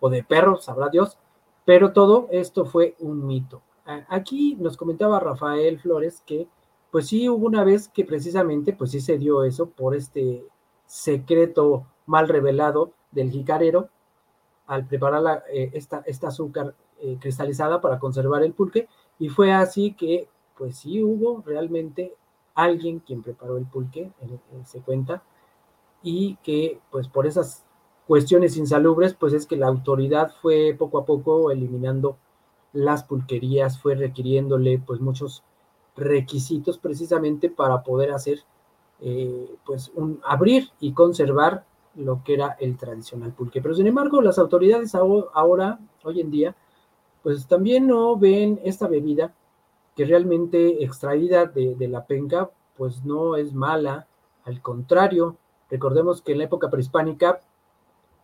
o 0.00 0.10
de 0.10 0.24
perros, 0.24 0.64
sabrá 0.64 0.88
Dios, 0.88 1.18
pero 1.64 1.92
todo 1.92 2.26
esto 2.32 2.64
fue 2.64 2.96
un 2.98 3.24
mito. 3.24 3.62
Aquí 4.08 4.56
nos 4.58 4.76
comentaba 4.76 5.20
Rafael 5.20 5.78
Flores 5.78 6.22
que 6.26 6.48
pues 6.94 7.08
sí 7.08 7.28
hubo 7.28 7.48
una 7.48 7.64
vez 7.64 7.88
que 7.88 8.04
precisamente 8.04 8.72
pues 8.72 8.92
sí 8.92 9.00
se 9.00 9.18
dio 9.18 9.42
eso 9.42 9.68
por 9.68 9.96
este 9.96 10.46
secreto 10.86 11.88
mal 12.06 12.28
revelado 12.28 12.92
del 13.10 13.32
jicarero 13.32 13.88
al 14.68 14.86
preparar 14.86 15.20
la, 15.20 15.42
eh, 15.52 15.72
esta, 15.72 16.04
esta, 16.06 16.28
azúcar 16.28 16.76
eh, 17.00 17.16
cristalizada 17.20 17.80
para 17.80 17.98
conservar 17.98 18.44
el 18.44 18.52
pulque. 18.52 18.86
Y 19.18 19.28
fue 19.28 19.52
así 19.52 19.94
que 19.94 20.28
pues 20.56 20.76
sí 20.76 21.02
hubo 21.02 21.42
realmente 21.44 22.14
alguien 22.54 23.00
quien 23.00 23.24
preparó 23.24 23.56
el 23.56 23.66
pulque, 23.66 24.12
se 24.64 24.80
cuenta, 24.80 25.24
y 26.00 26.36
que 26.44 26.78
pues 26.92 27.08
por 27.08 27.26
esas 27.26 27.64
cuestiones 28.06 28.56
insalubres, 28.56 29.14
pues 29.14 29.32
es 29.32 29.46
que 29.46 29.56
la 29.56 29.66
autoridad 29.66 30.32
fue 30.40 30.76
poco 30.78 30.98
a 30.98 31.04
poco 31.04 31.50
eliminando 31.50 32.18
las 32.72 33.02
pulquerías, 33.02 33.80
fue 33.82 33.96
requiriéndole 33.96 34.78
pues 34.78 35.00
muchos 35.00 35.42
requisitos 35.96 36.78
precisamente 36.78 37.50
para 37.50 37.82
poder 37.82 38.12
hacer 38.12 38.40
eh, 39.00 39.56
pues 39.64 39.92
un 39.94 40.20
abrir 40.24 40.70
y 40.80 40.92
conservar 40.92 41.64
lo 41.94 42.22
que 42.24 42.34
era 42.34 42.56
el 42.60 42.76
tradicional 42.76 43.32
pulque. 43.32 43.60
Pero 43.60 43.74
sin 43.74 43.86
embargo, 43.86 44.20
las 44.20 44.38
autoridades 44.38 44.94
ahora, 44.94 45.78
hoy 46.02 46.20
en 46.20 46.30
día, 46.30 46.56
pues 47.22 47.46
también 47.46 47.86
no 47.86 48.16
ven 48.16 48.60
esta 48.64 48.88
bebida 48.88 49.34
que 49.96 50.04
realmente 50.04 50.82
extraída 50.82 51.46
de, 51.46 51.88
la 51.88 52.04
penca, 52.04 52.50
pues 52.76 53.04
no 53.04 53.36
es 53.36 53.54
mala, 53.54 54.06
al 54.44 54.60
contrario, 54.60 55.36
recordemos 55.70 56.20
que 56.20 56.32
en 56.32 56.38
la 56.38 56.44
época 56.44 56.68
prehispánica, 56.68 57.40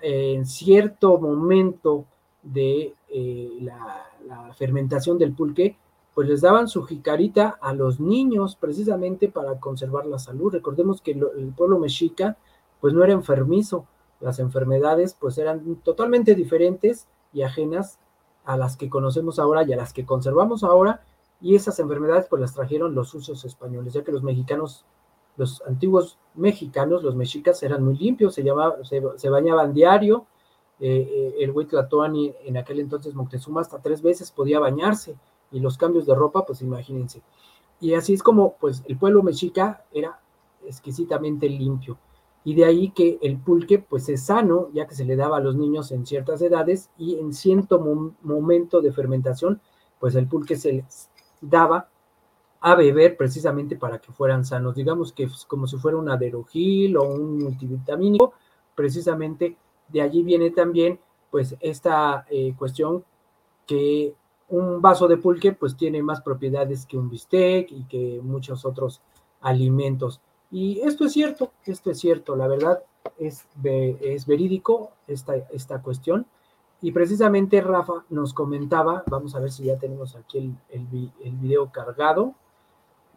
en 0.01 0.47
cierto 0.47 1.19
momento 1.19 2.05
de 2.43 2.95
eh, 3.09 3.59
la, 3.61 4.07
fermentación 4.55 5.17
del 5.17 5.33
pulque, 5.33 5.77
pues 6.21 6.29
les 6.29 6.43
daban 6.43 6.69
su 6.69 6.83
jicarita 6.83 7.59
a 7.63 7.73
los 7.73 7.99
niños 7.99 8.55
precisamente 8.55 9.31
para 9.31 9.59
conservar 9.59 10.05
la 10.05 10.19
salud. 10.19 10.53
Recordemos 10.53 11.01
que 11.01 11.13
el 11.13 11.55
pueblo 11.57 11.79
mexica 11.79 12.37
pues 12.79 12.93
no 12.93 13.03
era 13.03 13.15
enfermizo, 13.15 13.87
las 14.21 14.39
enfermedades 14.39 15.17
pues 15.19 15.39
eran 15.39 15.77
totalmente 15.77 16.35
diferentes 16.35 17.09
y 17.33 17.41
ajenas 17.41 17.99
a 18.45 18.59
las 18.59 18.77
que 18.77 18.91
conocemos 18.91 19.39
ahora 19.39 19.63
y 19.63 19.73
a 19.73 19.79
las 19.79 19.95
que 19.95 20.05
conservamos 20.05 20.63
ahora 20.63 21.03
y 21.41 21.55
esas 21.55 21.79
enfermedades 21.79 22.27
pues 22.29 22.43
las 22.43 22.53
trajeron 22.53 22.95
los 22.95 23.15
usos 23.15 23.47
españoles, 23.47 23.95
ya 23.95 24.05
que 24.05 24.13
los 24.13 24.23
mexicanos, 24.23 24.85
los 25.39 25.63
antiguos 25.63 26.19
mexicanos, 26.35 27.03
los 27.03 27.17
mexicas 27.17 27.63
eran 27.63 27.83
muy 27.83 27.97
limpios, 27.97 28.35
se, 28.35 28.43
llamaba, 28.43 28.77
se, 28.85 29.31
bañaban 29.31 29.73
diario, 29.73 30.27
eh, 30.81 31.01
eh, 31.11 31.35
el 31.39 31.51
Huitlatoani 31.51 32.35
en 32.45 32.59
aquel 32.59 32.79
entonces 32.81 33.15
Moctezuma 33.15 33.63
hasta 33.63 33.81
tres 33.81 34.03
veces 34.03 34.31
podía 34.31 34.61
bañarse 34.61 35.17
y 35.53 35.61
los 35.61 35.79
cambios 35.79 36.07
de 36.07 36.15
ropa, 36.15 36.45
pues 36.47 36.63
imagínense. 36.63 37.23
Y 37.81 37.95
así 37.95 38.15
es 38.15 38.23
como 38.23 38.55
pues 38.61 38.83
el 38.87 38.99
pueblo 38.99 39.23
mexica 39.23 39.85
era 39.93 40.21
exquisitamente 40.65 41.49
limpio. 41.49 41.99
Y 42.45 42.55
de 42.55 42.65
ahí 42.65 42.91
que 42.91 43.19
el 43.23 43.39
pulque 43.39 43.79
pues 43.79 44.09
es 44.09 44.25
sano, 44.25 44.69
ya 44.73 44.87
que 44.87 44.95
se 44.95 45.05
le 45.05 45.17
daba 45.17 45.39
a 45.39 45.41
los 45.41 45.57
niños 45.57 45.93
en 45.93 46.07
ciertas 46.07 46.41
edades 46.41 46.91
y 46.97 47.19
en 47.19 47.33
cierto 47.33 47.79
momento 48.23 48.81
de 48.81 48.93
fermentación, 48.93 49.61
pues 49.99 50.15
el 50.15 50.27
pulque 50.27 50.57
se, 50.57 50.85
daba 51.41 51.89
a 52.61 52.75
beber 52.75 53.17
precisamente 53.17 53.77
para 53.77 53.99
que 53.99 54.13
fueran 54.13 54.45
sanos, 54.45 54.75
digamos 54.75 55.13
que 55.13 55.29
como 55.47 55.67
si 55.67 55.79
fuera 55.79 55.97
un 55.97 56.11
aderogil 56.11 56.97
o 56.97 57.05
un 57.05 57.39
multivitamínico, 57.39 58.35
precisamente 58.75 59.57
de 59.89 60.03
allí 60.03 60.23
viene 60.23 60.51
también 60.51 61.01
pues 61.31 61.57
esta 61.61 62.27
eh, 62.29 62.55
cuestión 62.59 63.05
que 63.67 64.15
un 64.51 64.83
vaso 64.83 65.09
de 65.09 65.17
pulque 65.17 65.53
pues 65.53 65.77
tiene 65.77 66.03
más 66.03 66.21
propiedades 66.21 66.87
que 66.87 66.99
un 66.99 67.09
bistec 67.09 67.71
y 67.71 67.85
que 67.85 68.21
muchos 68.23 68.65
otros 68.65 69.01
alimentos. 69.41 70.21
Y 70.51 70.81
esto 70.81 71.05
es 71.07 71.13
cierto, 71.13 71.53
esto 71.65 71.91
es 71.91 71.99
cierto, 71.99 72.37
la 72.37 72.49
verdad 72.49 72.83
es, 73.19 73.47
es 73.65 74.27
verídico 74.27 74.91
esta, 75.07 75.37
esta 75.37 75.81
cuestión. 75.81 76.27
Y 76.83 76.93
precisamente 76.93 77.61
Rafa 77.61 78.05
nos 78.09 78.35
comentaba, 78.35 79.05
vamos 79.07 79.35
a 79.35 79.41
ver 79.41 79.53
si 79.53 79.65
ya 79.65 79.79
tenemos 79.79 80.17
aquí 80.17 80.39
el, 80.39 80.55
el, 80.71 81.13
el 81.23 81.37
video 81.37 81.71
cargado, 81.71 82.35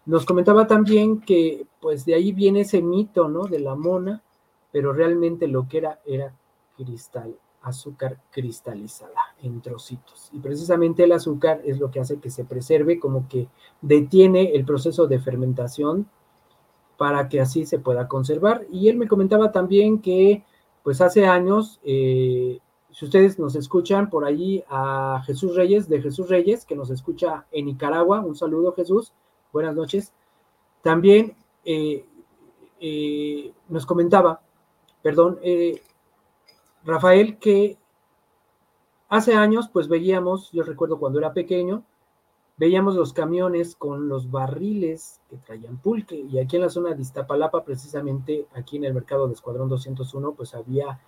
nos 0.06 0.26
comentaba 0.26 0.68
también 0.68 1.22
que 1.22 1.66
pues 1.80 2.06
de 2.06 2.16
ahí 2.16 2.34
viene 2.34 2.62
ese 2.62 2.82
mito, 2.82 3.30
¿no? 3.30 3.46
De 3.46 3.60
la 3.60 3.76
mona, 3.76 4.22
pero 4.72 4.92
realmente 4.92 5.48
lo 5.48 5.68
que 5.68 5.78
era 5.78 6.02
era 6.06 6.34
cristal, 6.76 7.36
azúcar 7.64 8.20
cristalizada 8.32 9.36
en 9.42 9.62
trocitos. 9.62 10.30
Y 10.32 10.40
precisamente 10.40 11.04
el 11.04 11.12
azúcar 11.14 11.62
es 11.66 11.80
lo 11.80 11.90
que 11.90 12.00
hace 12.00 12.20
que 12.20 12.30
se 12.30 12.46
preserve, 12.46 13.00
como 13.00 13.28
que 13.28 13.48
detiene 13.82 14.54
el 14.54 14.66
proceso 14.66 15.08
de 15.08 15.20
fermentación 15.20 16.08
para 16.98 17.28
que 17.30 17.42
así 17.42 17.66
se 17.66 17.80
pueda 17.80 18.08
conservar. 18.08 18.66
Y 18.72 18.90
él 18.90 18.98
me 18.98 19.08
comentaba 19.08 19.52
también 19.52 20.00
que 20.00 20.44
pues 20.84 21.02
hace 21.02 21.26
años, 21.26 21.80
eh, 21.84 22.60
si 22.92 23.06
ustedes 23.06 23.40
nos 23.40 23.56
escuchan 23.56 24.10
por 24.10 24.26
allí 24.26 24.64
a 24.70 25.24
Jesús 25.26 25.56
Reyes, 25.56 25.90
de 25.90 26.02
Jesús 26.02 26.30
Reyes, 26.30 26.66
que 26.66 26.76
nos 26.76 26.90
escucha 26.90 27.46
en 27.52 27.66
Nicaragua, 27.66 28.20
un 28.20 28.36
saludo 28.36 28.74
Jesús, 28.74 29.14
buenas 29.52 29.76
noches. 29.76 30.14
También 30.82 31.36
eh, 31.64 32.06
eh, 32.86 33.54
nos 33.70 33.86
comentaba, 33.86 34.42
perdón, 35.02 35.40
eh, 35.42 35.82
Rafael, 36.86 37.38
que 37.38 37.78
hace 39.10 39.36
años, 39.36 39.70
pues 39.72 39.88
veíamos, 39.88 40.52
yo 40.52 40.64
recuerdo 40.64 41.00
cuando 41.00 41.20
era 41.20 41.34
pequeño, 41.34 41.84
veíamos 42.58 42.96
los 42.96 43.14
camiones 43.14 43.76
con 43.76 44.08
los 44.10 44.30
barriles 44.30 45.22
que 45.30 45.38
traían 45.38 45.78
pulque. 45.78 46.16
Y 46.16 46.40
aquí 46.40 46.58
en 46.58 46.64
la 46.64 46.70
zona 46.70 46.94
de 46.94 47.02
Iztapalapa, 47.02 47.64
precisamente 47.64 48.48
aquí 48.54 48.78
en 48.78 48.86
el 48.86 48.94
mercado 48.94 49.28
de 49.28 49.34
Escuadrón 49.34 49.70
201, 49.70 50.34
pues 50.34 50.54
había 50.54 51.00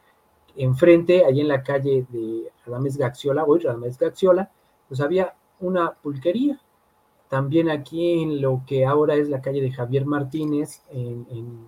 enfrente, 0.55 1.25
allí 1.25 1.41
en 1.41 1.49
la 1.49 1.63
calle 1.63 2.05
de 2.09 2.51
Radames 2.65 2.97
Gaxiola, 2.97 3.43
hoy 3.43 3.59
Radames 3.59 3.97
Gaxiola, 3.97 4.51
pues 4.87 5.01
había 5.01 5.35
una 5.59 5.93
pulquería 5.93 6.59
también 7.29 7.69
aquí 7.69 8.21
en 8.21 8.41
lo 8.41 8.61
que 8.67 8.85
ahora 8.85 9.15
es 9.15 9.29
la 9.29 9.41
calle 9.41 9.61
de 9.61 9.71
Javier 9.71 10.05
Martínez, 10.05 10.83
en, 10.89 11.67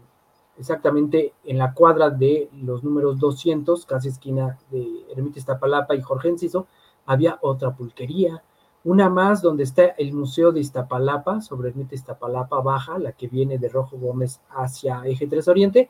exactamente 0.58 1.34
en 1.44 1.58
la 1.58 1.74
cuadra 1.74 2.10
de 2.10 2.50
los 2.62 2.84
números 2.84 3.20
200, 3.20 3.86
casi 3.86 4.10
esquina 4.10 4.58
de 4.72 5.06
Ermita 5.16 5.40
Iztapalapa 5.40 5.96
y 5.96 6.02
Jorge 6.02 6.30
Enciso, 6.30 6.68
había 7.06 7.38
otra 7.42 7.76
pulquería, 7.76 8.44
una 8.84 9.10
más 9.10 9.42
donde 9.42 9.64
está 9.64 9.86
el 9.86 10.14
Museo 10.14 10.52
de 10.52 10.62
Iztapalapa, 10.62 11.42
sobre 11.42 11.70
Ermita 11.70 11.96
Iztapalapa 11.96 12.62
Baja, 12.62 12.98
la 13.00 13.12
que 13.12 13.28
viene 13.28 13.58
de 13.58 13.70
Rojo 13.70 13.98
Gómez 13.98 14.40
hacia 14.50 15.02
Eje 15.06 15.28
3 15.28 15.48
Oriente. 15.48 15.90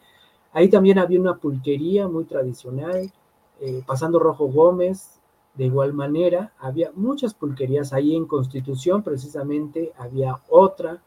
Ahí 0.51 0.69
también 0.69 0.97
había 0.97 1.19
una 1.19 1.37
pulquería 1.37 2.07
muy 2.07 2.25
tradicional, 2.25 3.11
eh, 3.59 3.83
pasando 3.85 4.19
Rojo 4.19 4.47
Gómez, 4.47 5.19
de 5.55 5.65
igual 5.65 5.93
manera, 5.93 6.53
había 6.59 6.91
muchas 6.93 7.33
pulquerías 7.33 7.91
ahí 7.91 8.15
en 8.15 8.27
Constitución, 8.27 9.01
precisamente 9.01 9.91
había 9.97 10.35
otra 10.49 11.01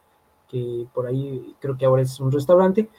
que 0.49 0.85
por 0.93 1.07
ahí 1.07 1.55
creo 1.59 1.77
que 1.77 1.85
ahora 1.85 2.01
es 2.01 2.19
un 2.19 2.31
restaurante, 2.31 2.89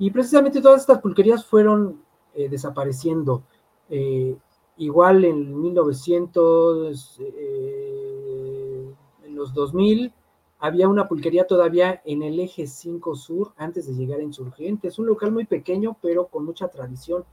y 0.00 0.10
precisamente 0.10 0.60
todas 0.60 0.80
estas 0.80 0.98
pulquerías 0.98 1.44
fueron 1.44 2.02
eh, 2.34 2.48
desapareciendo. 2.48 3.44
Eh, 3.90 4.34
igual 4.78 5.24
en 5.26 5.60
1900, 5.60 7.20
eh, 7.20 8.94
en 9.24 9.34
los 9.36 9.52
2000, 9.52 10.12
había 10.58 10.88
una 10.88 11.06
pulquería 11.06 11.46
todavía 11.46 12.00
en 12.04 12.22
el 12.22 12.40
eje 12.40 12.66
5 12.66 13.14
sur 13.14 13.52
antes 13.56 13.86
de 13.86 13.94
llegar 13.94 14.20
a 14.20 14.22
Insurgentes, 14.22 14.98
un 14.98 15.06
local 15.06 15.32
muy 15.32 15.44
pequeño 15.44 15.96
pero 16.00 16.28
con 16.28 16.46
mucha 16.46 16.68
tradición. 16.68 17.24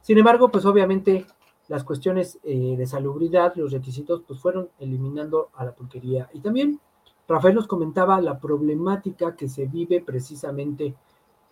Sin 0.00 0.18
embargo, 0.18 0.50
pues 0.50 0.64
obviamente 0.64 1.24
las 1.68 1.84
cuestiones 1.84 2.40
eh, 2.42 2.74
de 2.76 2.86
salubridad, 2.86 3.54
los 3.54 3.72
requisitos, 3.72 4.22
pues 4.26 4.40
fueron 4.40 4.68
eliminando 4.80 5.50
a 5.54 5.64
la 5.64 5.72
pulquería. 5.72 6.28
Y 6.34 6.40
también 6.40 6.80
Rafael 7.28 7.54
nos 7.54 7.68
comentaba 7.68 8.20
la 8.20 8.40
problemática 8.40 9.36
que 9.36 9.48
se 9.48 9.66
vive 9.66 10.00
precisamente 10.00 10.96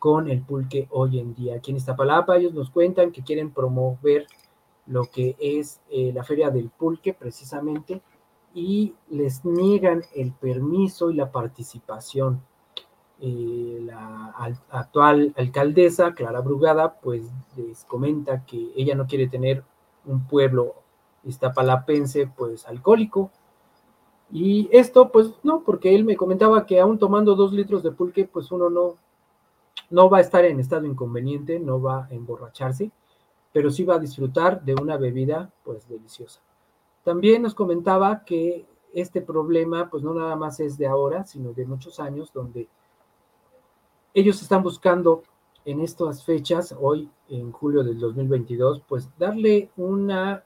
con 0.01 0.31
el 0.31 0.41
pulque 0.41 0.89
hoy 0.91 1.21
en 1.21 1.35
día. 1.35 1.57
Aquí 1.57 1.71
en 1.71 1.77
Iztapalapa 1.77 2.39
ellos 2.39 2.55
nos 2.55 2.71
cuentan 2.71 3.13
que 3.13 3.23
quieren 3.23 3.51
promover 3.51 4.27
lo 4.87 5.05
que 5.05 5.37
es 5.39 5.81
eh, 5.91 6.11
la 6.15 6.25
feria 6.25 6.51
del 6.51 6.71
pulque 6.71 7.13
precisamente 7.13 8.01
y 8.55 8.95
les 9.11 9.45
niegan 9.45 10.03
el 10.15 10.33
permiso 10.33 11.11
y 11.11 11.15
la 11.15 11.31
participación. 11.31 12.43
Eh, 13.21 13.79
la 13.83 14.35
actual 14.71 15.35
alcaldesa, 15.37 16.15
Clara 16.15 16.41
Brugada, 16.41 16.99
pues 17.01 17.31
les 17.55 17.85
comenta 17.85 18.47
que 18.47 18.73
ella 18.75 18.95
no 18.95 19.07
quiere 19.07 19.29
tener 19.29 19.63
un 20.07 20.27
pueblo 20.27 20.77
iztapalapense 21.25 22.27
pues 22.27 22.67
alcohólico. 22.67 23.31
Y 24.33 24.71
esto 24.73 25.13
pues 25.13 25.35
no, 25.43 25.61
porque 25.61 25.95
él 25.95 26.07
me 26.07 26.17
comentaba 26.17 26.65
que 26.65 26.81
aún 26.81 26.99
tomando 26.99 27.35
dos 27.35 27.53
litros 27.53 27.83
de 27.83 27.93
pulque 27.93 28.25
pues 28.25 28.51
uno 28.51 28.71
no, 28.71 28.95
no 29.91 30.09
va 30.09 30.19
a 30.19 30.23
estar 30.23 30.45
en 30.45 30.61
estado 30.61 30.87
inconveniente, 30.87 31.59
no 31.59 31.81
va 31.81 32.07
a 32.07 32.15
emborracharse, 32.15 32.91
pero 33.53 33.71
sí 33.71 33.85
va 33.85 33.97
a 33.97 33.99
disfrutar 33.99 34.63
de 34.63 34.75
una 34.75 34.97
bebida 34.97 35.53
pues 35.65 35.89
deliciosa. 35.89 36.41
También 37.05 37.43
nos 37.43 37.55
comentaba 37.55 38.25
que 38.25 38.67
este 38.95 39.21
problema 39.21 39.89
pues 39.91 40.03
no 40.03 40.15
nada 40.15 40.37
más 40.37 40.61
es 40.61 40.79
de 40.79 40.87
ahora, 40.87 41.25
sino 41.25 41.53
de 41.53 41.67
muchos 41.67 41.99
años, 42.01 42.33
donde 42.33 42.69
ellos 44.15 44.41
están 44.43 44.63
buscando 44.63 45.23
en 45.65 45.81
estas 45.81 46.25
fechas, 46.25 46.75
hoy 46.79 47.11
en 47.29 47.53
julio 47.53 47.83
del 47.85 47.99
2022, 47.99 48.83
pues 48.89 49.09
darle 49.19 49.71
una, 49.77 50.43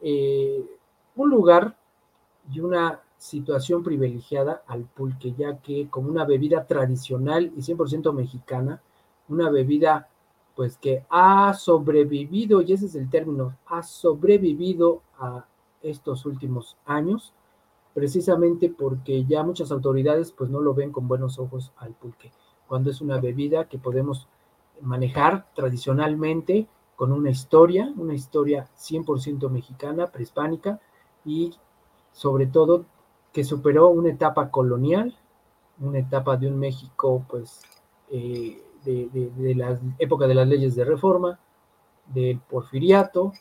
eh, 0.00 0.64
un 1.16 1.30
lugar 1.30 1.76
y 2.50 2.60
una 2.60 3.00
situación 3.18 3.82
privilegiada 3.82 4.62
al 4.66 4.84
pulque, 4.84 5.34
ya 5.36 5.58
que 5.58 5.88
como 5.88 6.08
una 6.08 6.24
bebida 6.24 6.66
tradicional 6.66 7.52
y 7.56 7.60
100% 7.60 8.12
mexicana, 8.12 8.80
una 9.28 9.50
bebida 9.50 10.08
pues 10.54 10.78
que 10.78 11.04
ha 11.10 11.52
sobrevivido, 11.54 12.62
y 12.62 12.72
ese 12.72 12.86
es 12.86 12.94
el 12.94 13.10
término, 13.10 13.56
ha 13.66 13.82
sobrevivido 13.82 15.02
a 15.18 15.44
estos 15.82 16.24
últimos 16.24 16.76
años, 16.86 17.34
precisamente 17.92 18.70
porque 18.70 19.24
ya 19.24 19.42
muchas 19.42 19.70
autoridades 19.70 20.32
pues 20.32 20.48
no 20.48 20.60
lo 20.60 20.74
ven 20.74 20.92
con 20.92 21.08
buenos 21.08 21.38
ojos 21.38 21.72
al 21.76 21.92
pulque, 21.92 22.32
cuando 22.66 22.90
es 22.90 23.00
una 23.00 23.20
bebida 23.20 23.68
que 23.68 23.78
podemos 23.78 24.28
manejar 24.80 25.46
tradicionalmente 25.54 26.66
con 26.96 27.12
una 27.12 27.30
historia, 27.30 27.92
una 27.96 28.14
historia 28.14 28.68
100% 28.78 29.50
mexicana, 29.50 30.06
prehispánica 30.06 30.80
y 31.24 31.54
sobre 32.12 32.46
todo 32.46 32.86
que 33.36 33.44
superó 33.44 33.90
una 33.90 34.08
etapa 34.08 34.50
colonial, 34.50 35.14
una 35.80 35.98
etapa 35.98 36.38
de 36.38 36.48
un 36.48 36.58
México 36.58 37.22
pues 37.28 37.60
eh, 38.10 38.62
de, 38.82 39.54
la 39.54 39.78
época 39.98 40.26
de 40.26 40.34
las 40.34 40.48
leyes 40.48 40.74
de 40.74 40.86
reforma, 40.86 41.38
del 42.14 42.38
porfiriato, 42.38 43.34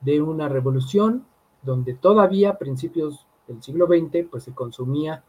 de 0.00 0.20
una 0.20 0.48
revolución 0.48 1.24
donde 1.62 1.94
todavía 1.94 2.50
a 2.50 2.58
principios 2.58 3.24
del 3.46 3.62
siglo 3.62 3.86
XX 3.86 4.26
pues 4.28 4.42
se 4.42 4.52
consumía 4.52 5.22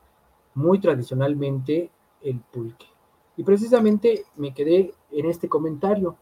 muy 0.55 0.79
tradicionalmente 0.79 1.91
el 2.23 2.39
pulque. 2.39 2.87
Y 3.35 3.43
precisamente 3.43 4.25
me 4.35 4.51
quedé 4.51 4.95
en 5.11 5.27
este 5.27 5.47
comentario, 5.47 6.15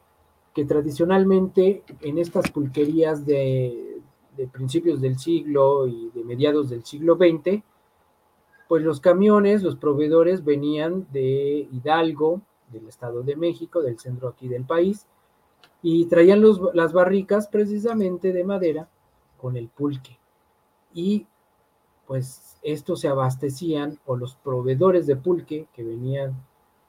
que 0.53 0.65
tradicionalmente 0.65 1.85
en 2.01 2.17
estas 2.17 2.51
pulquerías 2.51 3.25
de, 3.25 4.01
principios 4.51 4.99
del 4.99 5.17
siglo 5.17 5.87
y 5.87 6.09
de 6.13 6.25
mediados 6.25 6.69
del 6.69 6.83
siglo 6.83 7.15
XX, 7.15 7.63
pues 8.67 8.83
los 8.83 8.99
camiones, 8.99 9.63
los 9.63 9.75
proveedores 9.75 10.43
venían 10.43 11.07
de 11.11 11.67
Hidalgo, 11.71 12.41
del 12.71 12.87
Estado 12.87 13.21
de 13.21 13.35
México, 13.35 13.81
del 13.81 13.99
centro 13.99 14.27
aquí 14.27 14.47
del 14.47 14.65
país, 14.65 15.07
y 15.81 16.05
traían 16.05 16.43
las 16.73 16.93
barricas 16.93 17.47
precisamente 17.47 18.33
de 18.33 18.43
madera 18.43 18.89
con 19.37 19.55
el 19.55 19.67
pulque. 19.69 20.17
Y 20.93 21.27
pues 22.07 22.57
estos 22.61 23.01
se 23.01 23.07
abastecían, 23.07 23.99
o 24.05 24.15
los 24.15 24.35
proveedores 24.35 25.05
de 25.05 25.15
pulque 25.15 25.67
que 25.73 25.83
venían 25.83 26.35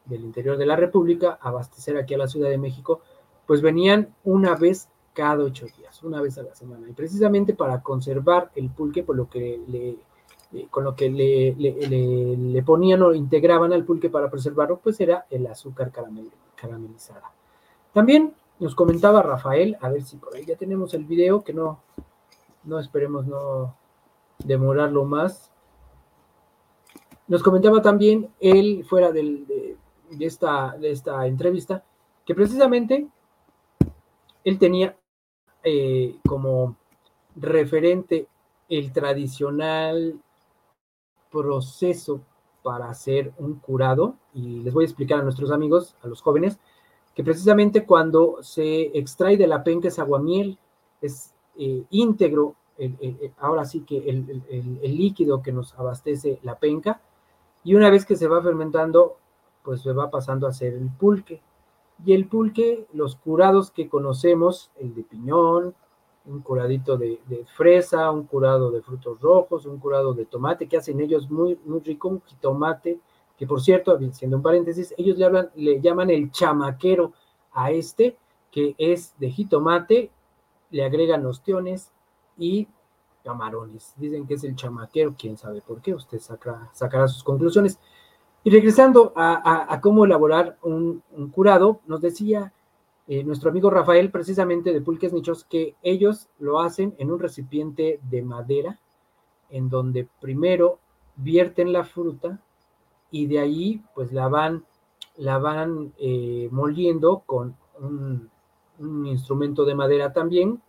del 0.07 0.25
interior 0.25 0.57
de 0.57 0.67
la 0.67 0.77
República 0.77 1.39
abastecer 1.41 1.97
aquí 1.97 2.15
a 2.15 2.19
la 2.19 2.29
Ciudad 2.29 2.49
de 2.49 2.59
México, 2.59 3.01
pues 3.47 3.61
venían 3.61 4.15
una 4.25 4.55
vez 4.55 4.89
cada 5.13 5.45
ocho 5.45 5.67
días, 5.79 6.03
una 6.03 6.21
vez 6.21 6.39
a 6.39 6.43
la 6.43 6.55
semana. 6.55 6.89
Y 6.89 6.93
precisamente 6.93 7.55
para 7.55 7.83
conservar 7.83 8.51
el 8.55 8.71
pulque, 8.71 9.03
por 9.03 9.17
lo 9.17 9.29
que 9.29 9.61
le 9.67 9.99
eh, 10.53 10.69
con 10.71 10.85
lo 10.85 10.95
que 10.95 11.11
le, 11.11 11.55
le, 11.57 12.63
ponían 12.63 13.03
o 13.03 13.13
integraban 13.15 13.73
al 13.73 13.85
pulque 13.85 14.11
para 14.11 14.31
preservarlo, 14.31 14.79
pues 14.79 15.01
era 15.01 15.27
el 15.31 15.47
azúcar 15.47 15.91
caramelizada. 16.55 17.33
También 17.93 18.35
nos 18.59 18.75
comentaba 18.75 19.23
Rafael, 19.23 19.77
a 19.81 19.89
ver 19.89 20.03
si 20.03 20.17
por 20.17 20.35
ahí 20.35 20.45
ya 20.45 20.57
tenemos 20.57 20.95
el 20.95 21.05
video, 21.05 21.43
que 21.43 21.53
no, 21.53 21.81
no 22.65 22.79
esperemos 22.79 23.27
no 23.27 23.75
demorarlo 24.39 25.05
más. 25.05 25.51
Nos 27.27 27.43
comentaba 27.43 27.83
también 27.83 28.31
él, 28.41 28.85
fuera 28.89 29.11
de, 29.11 29.77
esta, 30.21 30.77
de 30.79 30.93
esta 30.93 31.27
entrevista, 31.27 31.85
que 32.25 32.35
precisamente 32.35 33.09
él 34.45 34.59
tenía 34.59 34.97
eh, 35.65 36.17
como 36.27 36.77
referente 37.35 38.29
el 38.69 38.93
tradicional 38.93 40.21
proceso 41.37 42.21
para 42.63 42.89
hacer 42.91 43.33
un 43.39 43.55
curado, 43.55 44.17
y 44.35 44.61
les 44.61 44.75
voy 44.75 44.85
a 44.85 44.87
explicar 44.87 45.21
a 45.21 45.23
nuestros 45.23 45.51
amigos, 45.51 45.95
a 46.03 46.09
los 46.09 46.21
jóvenes, 46.21 46.59
que 47.15 47.23
precisamente 47.23 47.87
cuando 47.87 48.39
se 48.43 48.99
extrae 48.99 49.37
de 49.37 49.47
la 49.47 49.63
penca 49.63 49.89
ese 49.89 50.01
aguamiel, 50.01 50.59
es 51.01 51.33
eh, 51.59 51.85
íntegro, 51.91 52.57
ahora 53.39 53.65
sí 53.65 53.81
que 53.81 53.97
el, 54.09 54.83
líquido 54.83 55.43
que 55.43 55.53
nos 55.53 55.75
abastece 55.79 56.39
la 56.43 56.59
penca, 56.59 57.01
y 57.65 57.75
una 57.75 57.91
vez 57.91 58.05
que 58.05 58.17
se 58.17 58.29
va 58.29 58.43
fermentando, 58.43 59.17
pues 59.63 59.83
se 59.83 59.93
va 59.93 60.11
pasando 60.11 60.47
a 60.47 60.53
ser 60.53 60.75
el 60.75 60.89
pulque. 60.91 61.41
Y 62.05 62.13
el 62.13 62.29
pulque, 62.29 62.87
los 62.93 63.17
curados 63.17 63.71
que 63.71 63.89
conocemos, 63.89 64.71
el 64.79 64.95
de 64.95 65.03
piñón, 65.03 65.75
un 66.27 66.41
curadito 66.41 66.97
de, 66.97 67.19
fresa, 67.57 68.11
un 68.11 68.25
curado 68.25 68.71
de 68.71 68.83
frutos 68.83 69.21
rojos, 69.21 69.67
un 69.67 69.79
curado 69.79 70.15
de 70.15 70.27
tomate, 70.27 70.69
que 70.69 70.77
hacen 70.77 71.01
ellos 71.01 71.31
muy, 71.31 71.59
muy 71.65 71.81
rico, 71.81 72.09
un 72.09 72.23
jitomate, 72.23 72.99
que 73.37 73.47
por 73.47 73.61
cierto, 73.61 73.99
siendo 74.13 74.39
un 74.39 74.43
paréntesis, 74.43 74.95
ellos 74.97 75.19
le, 75.19 75.25
hablan, 75.25 75.51
le 75.55 75.81
llaman 75.81 76.11
el 76.11 76.31
chamaquero 76.31 77.13
a 77.53 77.71
este, 77.71 78.17
que 78.51 78.75
es 78.79 79.15
de 79.19 79.31
jitomate, 79.31 80.11
le 80.71 80.85
agregan 80.85 81.25
ostiones 81.27 81.93
y 82.37 82.69
camarones. 83.23 83.93
Dicen 83.97 84.27
que 84.27 84.35
es 84.35 84.45
el 84.45 84.55
chamaquero, 84.57 85.15
quién 85.19 85.37
sabe 85.37 85.61
por 85.61 85.81
qué, 85.83 85.95
usted 85.95 86.19
sacará 86.19 87.09
sus 87.09 87.23
conclusiones. 87.25 87.79
Y 88.47 88.51
regresando 88.51 89.13
a, 89.17 89.81
cómo 89.83 90.05
elaborar 90.05 90.57
un, 90.63 91.03
curado, 91.33 91.81
nos 91.87 92.01
decía 92.01 92.53
eh, 93.09 93.23
nuestro 93.23 93.51
amigo 93.51 93.71
Rafael, 93.71 94.11
precisamente 94.11 94.73
de 94.73 94.81
Pulques 94.81 95.13
Nichos, 95.13 95.45
que 95.45 95.77
ellos 95.83 96.29
lo 96.39 96.61
hacen 96.61 96.95
en 96.99 97.13
un 97.13 97.21
recipiente 97.21 98.01
de 98.11 98.23
madera, 98.23 98.81
en 99.49 99.69
donde 99.69 100.09
primero 100.21 100.81
vierten 101.15 101.73
la 101.73 101.85
fruta 101.85 102.41
y 103.13 103.27
de 103.27 103.39
ahí 103.39 103.83
pues 103.95 104.13
la 104.13 104.29
van, 104.29 104.65
la 105.17 105.39
van 105.39 105.93
eh, 105.99 106.49
moliendo 106.51 107.23
con 107.27 107.57
un, 107.81 108.31
instrumento 109.07 109.65
de 109.65 109.75
madera 109.75 110.13
también, 110.13 110.61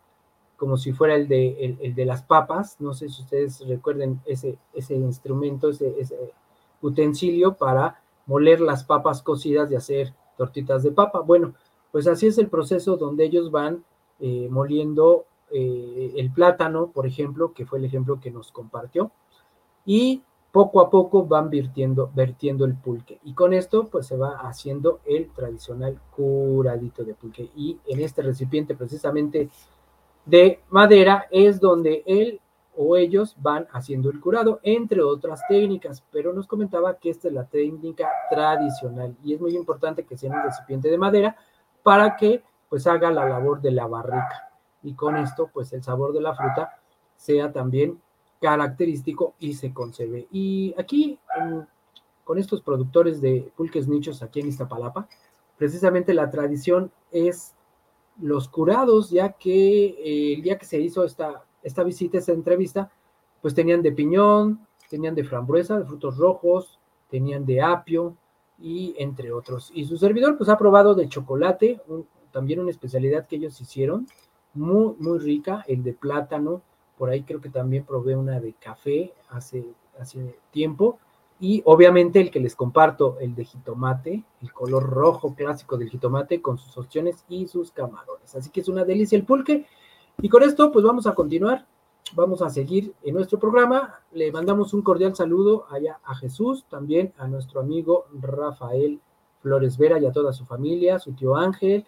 como 0.56 0.78
si 0.78 0.94
fuera 0.94 1.16
el 1.16 1.28
de, 1.28 1.78
el, 1.82 1.94
de 1.94 2.06
las 2.06 2.24
papas. 2.24 2.80
No 2.80 2.94
sé 2.94 3.10
si 3.10 3.22
ustedes 3.22 3.68
recuerden 3.68 4.22
ese, 4.26 4.58
ese 4.74 4.96
instrumento, 4.96 5.70
ese, 5.70 5.94
ese 6.00 6.32
utensilio 6.82 7.56
para 7.56 8.02
moler 8.26 8.62
las 8.62 8.86
papas 8.86 9.22
cocidas 9.22 9.70
y 9.72 9.76
hacer 9.76 10.14
tortitas 10.38 10.84
de 10.84 10.92
papa. 10.92 11.20
Bueno, 11.20 11.54
pues 11.98 12.06
así 12.06 12.28
es 12.28 12.38
el 12.38 12.48
proceso 12.48 12.96
donde 12.96 13.26
ellos 13.26 13.50
van 13.50 13.84
eh, 14.20 14.48
moliendo 14.52 15.26
eh, 15.50 16.14
el 16.18 16.32
plátano, 16.32 16.92
por 16.92 17.08
ejemplo, 17.08 17.54
que 17.54 17.66
fue 17.66 17.80
el 17.80 17.86
ejemplo 17.86 18.20
que 18.20 18.30
nos 18.30 18.52
compartió, 18.52 19.10
y 19.84 20.22
poco 20.52 20.80
a 20.80 20.92
poco 20.92 21.26
van 21.26 21.50
vertiendo, 21.50 22.12
vertiendo 22.14 22.66
el 22.66 22.76
pulque. 22.76 23.20
Y 23.24 23.34
con 23.34 23.52
esto, 23.52 23.88
pues 23.88 24.06
se 24.06 24.16
va 24.16 24.42
haciendo 24.48 25.00
el 25.06 25.32
tradicional 25.32 26.00
curadito 26.16 27.04
de 27.04 27.16
pulque. 27.16 27.50
Y 27.56 27.80
en 27.88 28.00
este 28.02 28.22
recipiente 28.22 28.76
precisamente 28.76 29.50
de 30.24 30.60
madera 30.70 31.26
es 31.32 31.60
donde 31.60 32.04
él 32.06 32.40
o 32.76 32.96
ellos 32.96 33.36
van 33.40 33.66
haciendo 33.72 34.12
el 34.12 34.20
curado, 34.20 34.60
entre 34.62 35.02
otras 35.02 35.42
técnicas, 35.50 36.04
pero 36.12 36.32
nos 36.32 36.46
comentaba 36.46 37.00
que 37.00 37.10
esta 37.10 37.28
es 37.28 37.34
la 37.34 37.48
técnica 37.48 38.08
tradicional 38.30 39.18
y 39.24 39.34
es 39.34 39.42
muy 39.42 39.56
importante 39.56 40.06
que 40.06 40.16
sea 40.16 40.30
un 40.30 40.44
recipiente 40.44 40.92
de 40.92 41.00
madera 41.00 41.36
para 41.88 42.18
que 42.18 42.44
pues 42.68 42.86
haga 42.86 43.10
la 43.12 43.24
labor 43.24 43.62
de 43.62 43.72
la 43.72 43.88
barrica 43.88 44.52
y 44.84 44.94
con 44.94 45.16
esto 45.16 45.50
pues 45.54 45.72
el 45.72 45.82
sabor 45.82 46.12
de 46.12 46.20
la 46.20 46.36
fruta 46.36 46.82
sea 47.16 47.54
también 47.54 48.02
característico 48.42 49.36
y 49.40 49.54
se 49.54 49.74
conserve. 49.74 50.28
Y 50.30 50.76
aquí 50.78 51.18
con 52.26 52.38
estos 52.40 52.62
productores 52.62 53.22
de 53.22 53.54
pulques 53.56 53.88
nichos 53.88 54.22
aquí 54.22 54.42
en 54.42 54.50
Iztapalapa, 54.50 55.08
precisamente 55.58 56.14
la 56.14 56.30
tradición 56.30 56.92
es 57.10 57.56
los 58.20 58.50
curados, 58.50 59.10
ya 59.10 59.32
que 59.32 59.86
eh, 59.86 60.34
el 60.34 60.42
día 60.42 60.58
que 60.58 60.66
se 60.66 60.82
hizo 60.82 61.06
esta 61.06 61.46
esta 61.64 61.86
visita, 61.86 62.18
esta 62.18 62.34
entrevista, 62.34 62.92
pues 63.42 63.54
tenían 63.54 63.82
de 63.82 63.94
piñón, 63.94 64.68
tenían 64.90 65.16
de 65.16 65.24
frambuesa, 65.24 65.80
de 65.80 65.86
frutos 65.86 66.18
rojos, 66.18 66.82
tenían 67.10 67.46
de 67.46 67.62
apio 67.62 68.18
y 68.60 68.96
entre 68.98 69.32
otros. 69.32 69.72
Y 69.74 69.86
su 69.86 69.98
servidor 69.98 70.38
pues 70.38 70.50
ha 70.50 70.58
probado 70.58 70.96
de 70.96 71.10
chocolate, 71.10 71.82
también 72.32 72.60
una 72.60 72.72
especialidad 72.72 73.28
que 73.28 73.38
ellos 73.38 73.60
hicieron, 73.62 74.08
muy, 74.54 74.96
muy 75.00 75.20
rica, 75.20 75.64
el 75.68 75.84
de 75.84 75.94
plátano, 75.94 76.62
por 76.98 77.10
ahí 77.10 77.24
creo 77.24 77.42
que 77.42 77.50
también 77.50 77.86
probé 77.86 78.16
una 78.16 78.40
de 78.40 78.54
café 78.54 79.14
hace, 79.30 79.66
hace 80.00 80.36
tiempo, 80.52 81.00
y 81.40 81.62
obviamente 81.66 82.20
el 82.20 82.32
que 82.32 82.40
les 82.40 82.56
comparto, 82.56 83.18
el 83.20 83.36
de 83.36 83.46
jitomate, 83.46 84.24
el 84.42 84.52
color 84.52 84.90
rojo 84.90 85.36
clásico 85.36 85.78
del 85.78 85.90
jitomate 85.90 86.42
con 86.42 86.58
sus 86.58 86.76
opciones 86.78 87.24
y 87.30 87.48
sus 87.48 87.72
camarones. 87.72 88.34
Así 88.36 88.50
que 88.50 88.62
es 88.62 88.68
una 88.68 88.84
delicia 88.84 89.18
el 89.18 89.24
pulque. 89.24 89.68
Y 90.20 90.30
con 90.30 90.42
esto, 90.42 90.72
pues 90.72 90.84
vamos 90.84 91.06
a 91.06 91.14
continuar, 91.14 91.68
vamos 92.16 92.42
a 92.42 92.50
seguir 92.50 92.94
en 93.04 93.16
nuestro 93.16 93.40
programa. 93.40 94.00
Le 94.12 94.32
mandamos 94.32 94.74
un 94.74 94.82
cordial 94.82 95.16
saludo 95.16 95.66
allá 95.70 96.00
a 96.04 96.16
Jesús, 96.16 96.66
también 96.70 97.14
a 97.18 97.28
nuestro 97.28 97.60
amigo 97.60 98.06
Rafael 98.14 99.00
Flores 99.42 99.78
Vera 99.78 100.00
y 100.00 100.06
a 100.06 100.12
toda 100.12 100.34
su 100.34 100.46
familia, 100.46 101.00
su 101.00 101.14
tío 101.14 101.36
Ángel. 101.36 101.86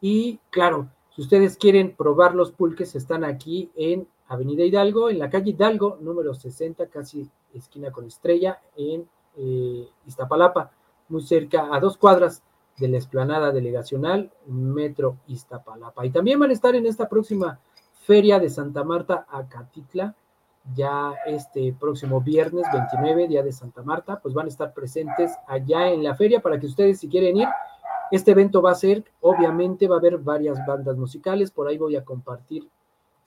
Y 0.00 0.38
claro, 0.50 0.88
si 1.14 1.22
ustedes 1.22 1.56
quieren 1.56 1.94
probar 1.96 2.34
los 2.34 2.52
pulques, 2.52 2.94
están 2.94 3.24
aquí 3.24 3.70
en 3.76 4.08
Avenida 4.28 4.64
Hidalgo, 4.64 5.10
en 5.10 5.18
la 5.18 5.30
calle 5.30 5.50
Hidalgo, 5.50 5.98
número 6.00 6.34
60, 6.34 6.86
casi 6.88 7.28
esquina 7.52 7.90
con 7.90 8.06
estrella, 8.06 8.60
en 8.76 9.08
eh, 9.36 9.88
Iztapalapa, 10.06 10.72
muy 11.08 11.22
cerca, 11.22 11.74
a 11.74 11.80
dos 11.80 11.96
cuadras 11.96 12.42
de 12.78 12.88
la 12.88 12.96
explanada 12.96 13.52
delegacional 13.52 14.32
Metro 14.46 15.18
Iztapalapa. 15.28 16.04
Y 16.04 16.10
también 16.10 16.38
van 16.38 16.50
a 16.50 16.54
estar 16.54 16.74
en 16.74 16.86
esta 16.86 17.08
próxima 17.08 17.60
feria 18.04 18.38
de 18.38 18.50
Santa 18.50 18.84
Marta 18.84 19.26
Acatitla, 19.28 20.14
ya 20.74 21.14
este 21.26 21.74
próximo 21.78 22.20
viernes 22.20 22.66
29, 22.72 23.28
día 23.28 23.42
de 23.42 23.52
Santa 23.52 23.82
Marta, 23.82 24.20
pues 24.20 24.34
van 24.34 24.46
a 24.46 24.48
estar 24.48 24.72
presentes 24.72 25.32
allá 25.46 25.88
en 25.88 26.02
la 26.02 26.14
feria 26.14 26.40
para 26.40 26.58
que 26.58 26.66
ustedes 26.66 27.00
si 27.00 27.08
quieren 27.08 27.36
ir. 27.36 27.48
Este 28.10 28.30
evento 28.30 28.62
va 28.62 28.72
a 28.72 28.74
ser, 28.74 29.04
obviamente 29.20 29.88
va 29.88 29.96
a 29.96 29.98
haber 29.98 30.18
varias 30.18 30.58
bandas 30.66 30.96
musicales, 30.96 31.50
por 31.50 31.66
ahí 31.66 31.78
voy 31.78 31.96
a 31.96 32.04
compartir, 32.04 32.68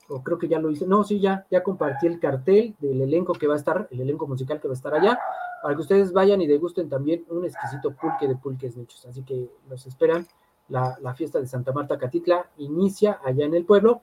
o 0.10 0.24
creo 0.24 0.38
que 0.38 0.48
ya 0.48 0.60
lo 0.60 0.70
hice, 0.70 0.88
no, 0.88 1.04
sí, 1.04 1.20
ya, 1.20 1.46
ya 1.52 1.64
compartí 1.64 2.08
el 2.08 2.20
cartel 2.20 2.76
del 2.80 3.02
elenco 3.02 3.34
que 3.34 3.48
va 3.48 3.56
a 3.56 3.58
estar, 3.58 3.88
el 3.92 4.02
elenco 4.02 4.28
musical 4.28 4.62
que 4.62 4.68
va 4.68 4.74
a 4.74 4.78
estar 4.78 4.94
allá 4.94 5.20
para 5.62 5.76
que 5.76 5.82
ustedes 5.82 6.14
vayan 6.14 6.42
y 6.42 6.48
degusten 6.48 6.88
también 6.88 7.26
un 7.30 7.44
exquisito 7.46 7.92
pulque 7.92 8.28
de 8.28 8.36
pulques 8.36 8.78
nichos. 8.78 9.06
Así 9.06 9.24
que 9.24 9.50
los 9.70 9.86
esperan. 9.88 10.26
La, 10.70 11.14
fiesta 11.16 11.40
de 11.40 11.48
Santa 11.48 11.72
Marta 11.72 11.98
Catitla 11.98 12.50
inicia 12.58 13.20
allá 13.24 13.46
en 13.46 13.54
el 13.54 13.64
pueblo 13.64 14.02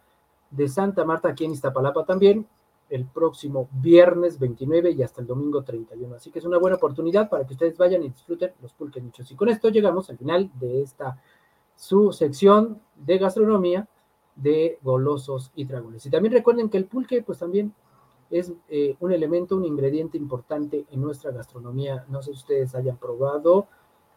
de 0.54 0.68
Santa 0.68 1.04
Marta, 1.04 1.28
aquí 1.28 1.44
en 1.44 1.52
Iztapalapa 1.52 2.04
también, 2.04 2.46
el 2.90 3.06
próximo 3.06 3.68
viernes 3.72 4.38
29 4.38 4.92
y 4.92 5.02
hasta 5.02 5.20
el 5.20 5.26
domingo 5.26 5.62
31. 5.62 6.14
Así 6.14 6.30
que 6.30 6.38
es 6.38 6.44
una 6.44 6.58
buena 6.58 6.76
oportunidad 6.76 7.28
para 7.28 7.46
que 7.46 7.54
ustedes 7.54 7.76
vayan 7.76 8.02
y 8.02 8.08
disfruten 8.10 8.52
los 8.62 8.72
pulques 8.72 9.02
nichos. 9.02 9.30
Y 9.30 9.36
con 9.36 9.48
esto 9.48 9.68
llegamos 9.68 10.10
al 10.10 10.18
final 10.18 10.50
de 10.60 10.82
esta 10.82 11.20
su 11.76 12.12
sección 12.12 12.80
de 12.94 13.18
gastronomía 13.18 13.88
de 14.36 14.78
golosos 14.82 15.50
y 15.54 15.64
dragones. 15.64 16.06
Y 16.06 16.10
también 16.10 16.32
recuerden 16.32 16.68
que 16.68 16.78
el 16.78 16.86
pulque, 16.86 17.22
pues 17.22 17.38
también 17.38 17.74
es 18.30 18.52
eh, 18.68 18.96
un 19.00 19.12
elemento, 19.12 19.56
un 19.56 19.64
ingrediente 19.64 20.18
importante 20.18 20.86
en 20.90 21.00
nuestra 21.00 21.30
gastronomía. 21.30 22.04
No 22.08 22.22
sé 22.22 22.32
si 22.32 22.38
ustedes 22.38 22.74
hayan 22.74 22.96
probado 22.96 23.66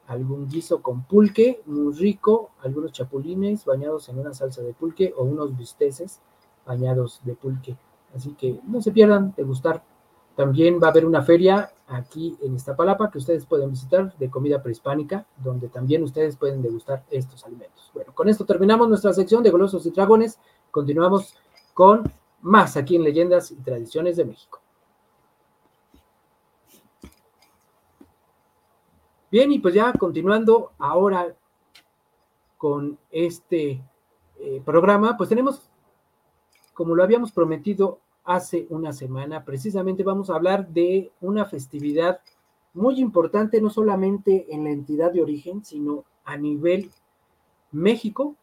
algún 0.07 0.47
guiso 0.47 0.81
con 0.81 1.03
pulque, 1.03 1.61
muy 1.65 1.93
rico, 1.93 2.51
algunos 2.61 2.93
chapulines 2.93 3.65
bañados 3.65 4.07
en 4.09 4.19
una 4.19 4.33
salsa 4.33 4.61
de 4.61 4.73
pulque 4.73 5.13
o 5.17 5.23
unos 5.23 5.55
bisteces 5.57 6.21
añados 6.67 7.21
de 7.23 7.35
pulque. 7.35 7.77
Así 8.15 8.33
que 8.33 8.59
no 8.67 8.81
se 8.81 8.91
pierdan 8.91 9.33
de 9.35 9.43
gustar. 9.43 9.83
También 10.35 10.79
va 10.81 10.87
a 10.87 10.91
haber 10.91 11.05
una 11.05 11.23
feria 11.23 11.71
aquí 11.87 12.37
en 12.41 12.53
Iztapalapa 12.55 13.09
que 13.09 13.17
ustedes 13.17 13.45
pueden 13.45 13.71
visitar 13.71 14.15
de 14.17 14.29
comida 14.29 14.61
prehispánica, 14.61 15.25
donde 15.37 15.67
también 15.69 16.03
ustedes 16.03 16.35
pueden 16.35 16.61
degustar 16.61 17.03
estos 17.09 17.43
alimentos. 17.45 17.89
Bueno, 17.93 18.13
con 18.13 18.29
esto 18.29 18.45
terminamos 18.45 18.87
nuestra 18.87 19.13
sección 19.13 19.41
de 19.41 19.49
golosos 19.49 19.85
y 19.85 19.91
dragones. 19.91 20.39
Continuamos 20.69 21.35
con 21.73 22.03
más 22.41 22.77
aquí 22.77 22.95
en 22.95 23.03
Leyendas 23.03 23.51
y 23.51 23.55
Tradiciones 23.55 24.17
de 24.17 24.25
México. 24.25 24.61
Bien, 29.29 29.51
y 29.51 29.59
pues 29.59 29.73
ya 29.73 29.91
continuando 29.93 30.71
ahora 30.77 31.35
con 32.57 32.97
este 33.11 33.83
eh, 34.39 34.61
programa, 34.63 35.17
pues 35.17 35.29
tenemos 35.29 35.69
como 36.77 36.93
lo 36.93 37.01
habíamos 37.01 37.31
prometido 37.31 38.01
hace 38.23 38.67
una 38.69 38.93
semana, 38.93 39.43
precisamente 39.43 40.03
vamos 40.03 40.29
a 40.29 40.35
hablar 40.35 40.67
de 40.67 41.11
una 41.21 41.45
festividad 41.45 42.19
muy 42.75 42.99
importante, 42.99 43.59
no 43.59 43.71
solamente 43.71 44.45
en 44.53 44.63
la 44.63 44.69
entidad 44.69 45.11
de 45.11 45.23
origen, 45.23 45.65
sino 45.65 46.05
a 46.23 46.37
nivel 46.37 46.91
México 47.71 48.35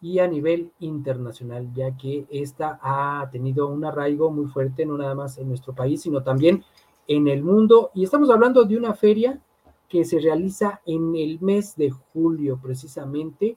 y 0.00 0.20
a 0.20 0.28
nivel 0.28 0.70
internacional, 0.78 1.68
ya 1.74 1.96
que 1.96 2.24
esta 2.30 2.78
ha 2.80 3.28
tenido 3.32 3.66
un 3.66 3.84
arraigo 3.84 4.30
muy 4.30 4.46
fuerte, 4.46 4.86
no 4.86 4.96
nada 4.96 5.16
más 5.16 5.36
en 5.36 5.48
nuestro 5.48 5.74
país, 5.74 6.02
sino 6.02 6.22
también 6.22 6.62
en 7.08 7.26
el 7.26 7.42
mundo. 7.42 7.90
Y 7.94 8.04
estamos 8.04 8.30
hablando 8.30 8.62
de 8.62 8.76
una 8.76 8.94
feria 8.94 9.40
que 9.88 10.04
se 10.04 10.20
realiza 10.20 10.82
en 10.86 11.16
el 11.16 11.40
mes 11.40 11.74
de 11.74 11.90
julio, 11.90 12.60
precisamente. 12.62 13.56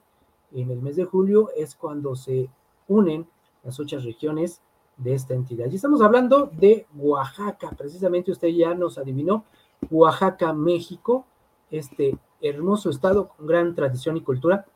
En 0.50 0.72
el 0.72 0.82
mes 0.82 0.96
de 0.96 1.04
julio 1.04 1.50
es 1.56 1.76
cuando 1.76 2.16
se 2.16 2.48
unen 2.88 3.28
las 3.62 3.78
ocho 3.80 3.98
regiones 3.98 4.60
de 4.96 5.14
esta 5.14 5.34
entidad. 5.34 5.70
Y 5.70 5.76
estamos 5.76 6.02
hablando 6.02 6.50
de 6.52 6.86
Oaxaca, 6.94 7.70
precisamente 7.76 8.30
usted 8.30 8.48
ya 8.48 8.74
nos 8.74 8.98
adivinó, 8.98 9.44
Oaxaca, 9.90 10.52
México, 10.52 11.26
este 11.70 12.18
hermoso 12.40 12.90
estado 12.90 13.28
con 13.28 13.46
gran 13.46 13.74
tradición 13.74 14.16
y 14.16 14.22
cultura. 14.22 14.66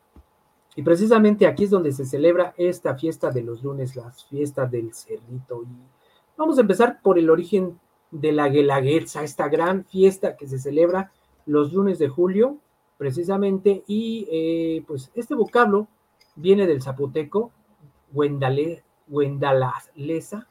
Y 0.75 0.83
precisamente 0.83 1.47
aquí 1.47 1.65
es 1.65 1.69
donde 1.69 1.91
se 1.91 2.05
celebra 2.05 2.53
esta 2.57 2.95
fiesta 2.95 3.31
de 3.31 3.43
los 3.43 3.63
lunes, 3.63 3.95
la 3.95 4.11
fiesta 4.11 4.65
del 4.65 4.93
cerrito. 4.93 5.63
Y 5.63 5.67
vamos 6.37 6.57
a 6.57 6.61
empezar 6.61 7.01
por 7.01 7.17
el 7.17 7.29
origen 7.29 7.79
de 8.11 8.31
la 8.31 8.49
Guelaguetza, 8.49 9.23
esta 9.23 9.47
gran 9.47 9.85
fiesta 9.85 10.35
que 10.35 10.47
se 10.47 10.59
celebra 10.59 11.11
los 11.45 11.71
lunes 11.73 11.99
de 11.99 12.09
julio, 12.09 12.57
precisamente, 12.97 13.83
y 13.87 14.27
eh, 14.31 14.83
pues 14.87 15.11
este 15.15 15.35
vocablo 15.35 15.87
viene 16.35 16.67
del 16.67 16.81
zapoteco 16.81 17.51
Wendalalesa, 19.07 20.47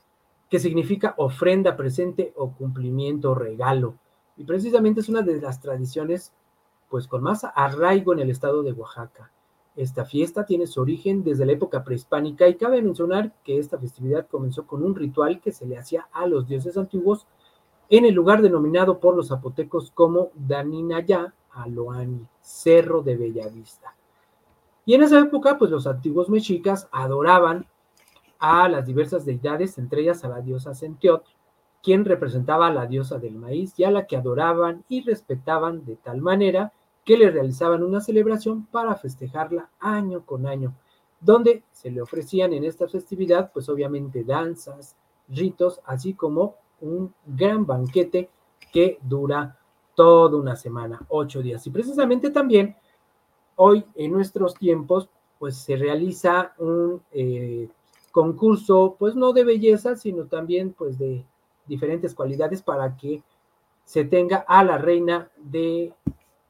que 0.48 0.58
significa 0.58 1.14
ofrenda 1.16 1.76
presente 1.76 2.32
o 2.36 2.52
cumplimiento, 2.52 3.34
regalo. 3.34 3.94
Y 4.36 4.44
precisamente 4.44 5.00
es 5.00 5.08
una 5.08 5.22
de 5.22 5.40
las 5.40 5.60
tradiciones 5.60 6.32
pues 6.88 7.08
con 7.08 7.22
más 7.22 7.44
arraigo 7.54 8.12
en 8.12 8.20
el 8.20 8.30
estado 8.30 8.62
de 8.62 8.72
Oaxaca. 8.72 9.32
Esta 9.76 10.04
fiesta 10.04 10.46
tiene 10.46 10.68
su 10.68 10.80
origen 10.80 11.24
desde 11.24 11.46
la 11.46 11.52
época 11.52 11.82
prehispánica 11.82 12.46
y 12.46 12.54
cabe 12.54 12.80
mencionar 12.80 13.32
que 13.42 13.58
esta 13.58 13.78
festividad 13.78 14.28
comenzó 14.28 14.66
con 14.66 14.84
un 14.84 14.94
ritual 14.94 15.40
que 15.40 15.50
se 15.50 15.66
le 15.66 15.76
hacía 15.76 16.06
a 16.12 16.26
los 16.28 16.46
dioses 16.46 16.76
antiguos 16.76 17.26
en 17.90 18.04
el 18.04 18.14
lugar 18.14 18.40
denominado 18.40 19.00
por 19.00 19.16
los 19.16 19.28
zapotecos 19.28 19.90
como 19.90 20.30
Daninaya 20.34 21.34
Aloani, 21.50 22.26
Cerro 22.40 23.02
de 23.02 23.16
Bellavista. 23.16 23.96
Y 24.86 24.94
en 24.94 25.02
esa 25.02 25.18
época, 25.18 25.58
pues 25.58 25.70
los 25.70 25.86
antiguos 25.86 26.28
mexicas 26.28 26.88
adoraban 26.92 27.66
a 28.38 28.68
las 28.68 28.86
diversas 28.86 29.24
deidades, 29.24 29.78
entre 29.78 30.02
ellas 30.02 30.24
a 30.24 30.28
la 30.28 30.40
diosa 30.40 30.74
Sentiot, 30.74 31.24
quien 31.82 32.04
representaba 32.04 32.66
a 32.66 32.72
la 32.72 32.86
diosa 32.86 33.18
del 33.18 33.36
maíz 33.36 33.78
y 33.78 33.84
a 33.84 33.90
la 33.90 34.06
que 34.06 34.16
adoraban 34.16 34.84
y 34.88 35.02
respetaban 35.02 35.84
de 35.84 35.96
tal 35.96 36.20
manera 36.20 36.72
que 37.04 37.18
le 37.18 37.30
realizaban 37.30 37.82
una 37.82 38.00
celebración 38.00 38.66
para 38.66 38.94
festejarla 38.96 39.68
año 39.78 40.24
con 40.24 40.46
año, 40.46 40.74
donde 41.20 41.62
se 41.72 41.90
le 41.90 42.00
ofrecían 42.00 42.52
en 42.54 42.64
esta 42.64 42.88
festividad, 42.88 43.50
pues 43.52 43.68
obviamente 43.68 44.24
danzas, 44.24 44.96
ritos, 45.28 45.80
así 45.84 46.14
como 46.14 46.56
un 46.80 47.14
gran 47.26 47.66
banquete 47.66 48.30
que 48.72 48.98
dura 49.02 49.58
toda 49.94 50.36
una 50.38 50.56
semana, 50.56 51.00
ocho 51.08 51.42
días. 51.42 51.66
Y 51.66 51.70
precisamente 51.70 52.30
también 52.30 52.76
hoy 53.56 53.84
en 53.94 54.12
nuestros 54.12 54.54
tiempos, 54.54 55.08
pues 55.38 55.56
se 55.56 55.76
realiza 55.76 56.54
un 56.58 57.02
eh, 57.12 57.68
concurso, 58.10 58.96
pues 58.98 59.14
no 59.14 59.32
de 59.32 59.44
belleza, 59.44 59.96
sino 59.96 60.26
también 60.26 60.72
pues 60.72 60.98
de 60.98 61.24
diferentes 61.66 62.14
cualidades 62.14 62.62
para 62.62 62.96
que 62.96 63.22
se 63.84 64.04
tenga 64.04 64.44
a 64.48 64.64
la 64.64 64.78
reina 64.78 65.30
de, 65.36 65.92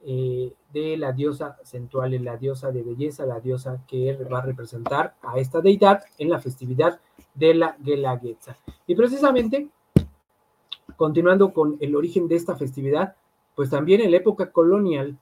eh, 0.07 0.53
la 0.73 1.13
diosa 1.13 1.57
central, 1.63 2.23
la 2.25 2.37
diosa 2.37 2.71
de 2.71 2.83
belleza, 2.83 3.25
la 3.27 3.41
diosa 3.41 3.85
que 3.87 4.13
va 4.25 4.39
a 4.39 4.43
representar 4.43 5.15
a 5.23 5.39
esta 5.39 5.61
deidad 5.61 6.03
en 6.19 6.31
la 6.31 6.41
festividad 6.41 7.01
de 7.35 7.55
la 7.55 7.77
Guelaguetza. 7.81 8.57
Y 8.87 8.95
precisamente 8.95 9.71
Continuando 10.97 11.53
con 11.53 11.77
el 11.81 11.97
origen 11.97 12.29
de 12.29 12.37
esta 12.37 12.55
festividad, 12.57 13.17
pues 13.57 13.71
también 13.71 14.01
en 14.01 14.11
la 14.11 14.19
época 14.19 14.53
colonial 14.53 15.19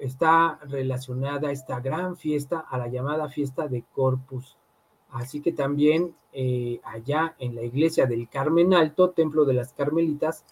está 0.00 0.58
relacionada 0.68 1.50
esta 1.50 1.80
gran 1.80 2.16
fiesta 2.16 2.60
a 2.60 2.78
la 2.78 2.88
llamada 2.88 3.28
fiesta 3.28 3.68
de 3.68 3.84
Corpus. 3.92 4.56
Así 5.10 5.40
que 5.40 5.52
también 5.52 6.14
eh, 6.32 6.80
allá 6.84 7.36
en 7.38 7.54
la 7.54 7.62
iglesia 7.62 8.06
del 8.06 8.28
Carmen 8.28 8.74
Alto, 8.74 9.10
templo 9.10 9.44
de 9.44 9.54
las 9.54 9.72
Carmelitas, 9.72 10.44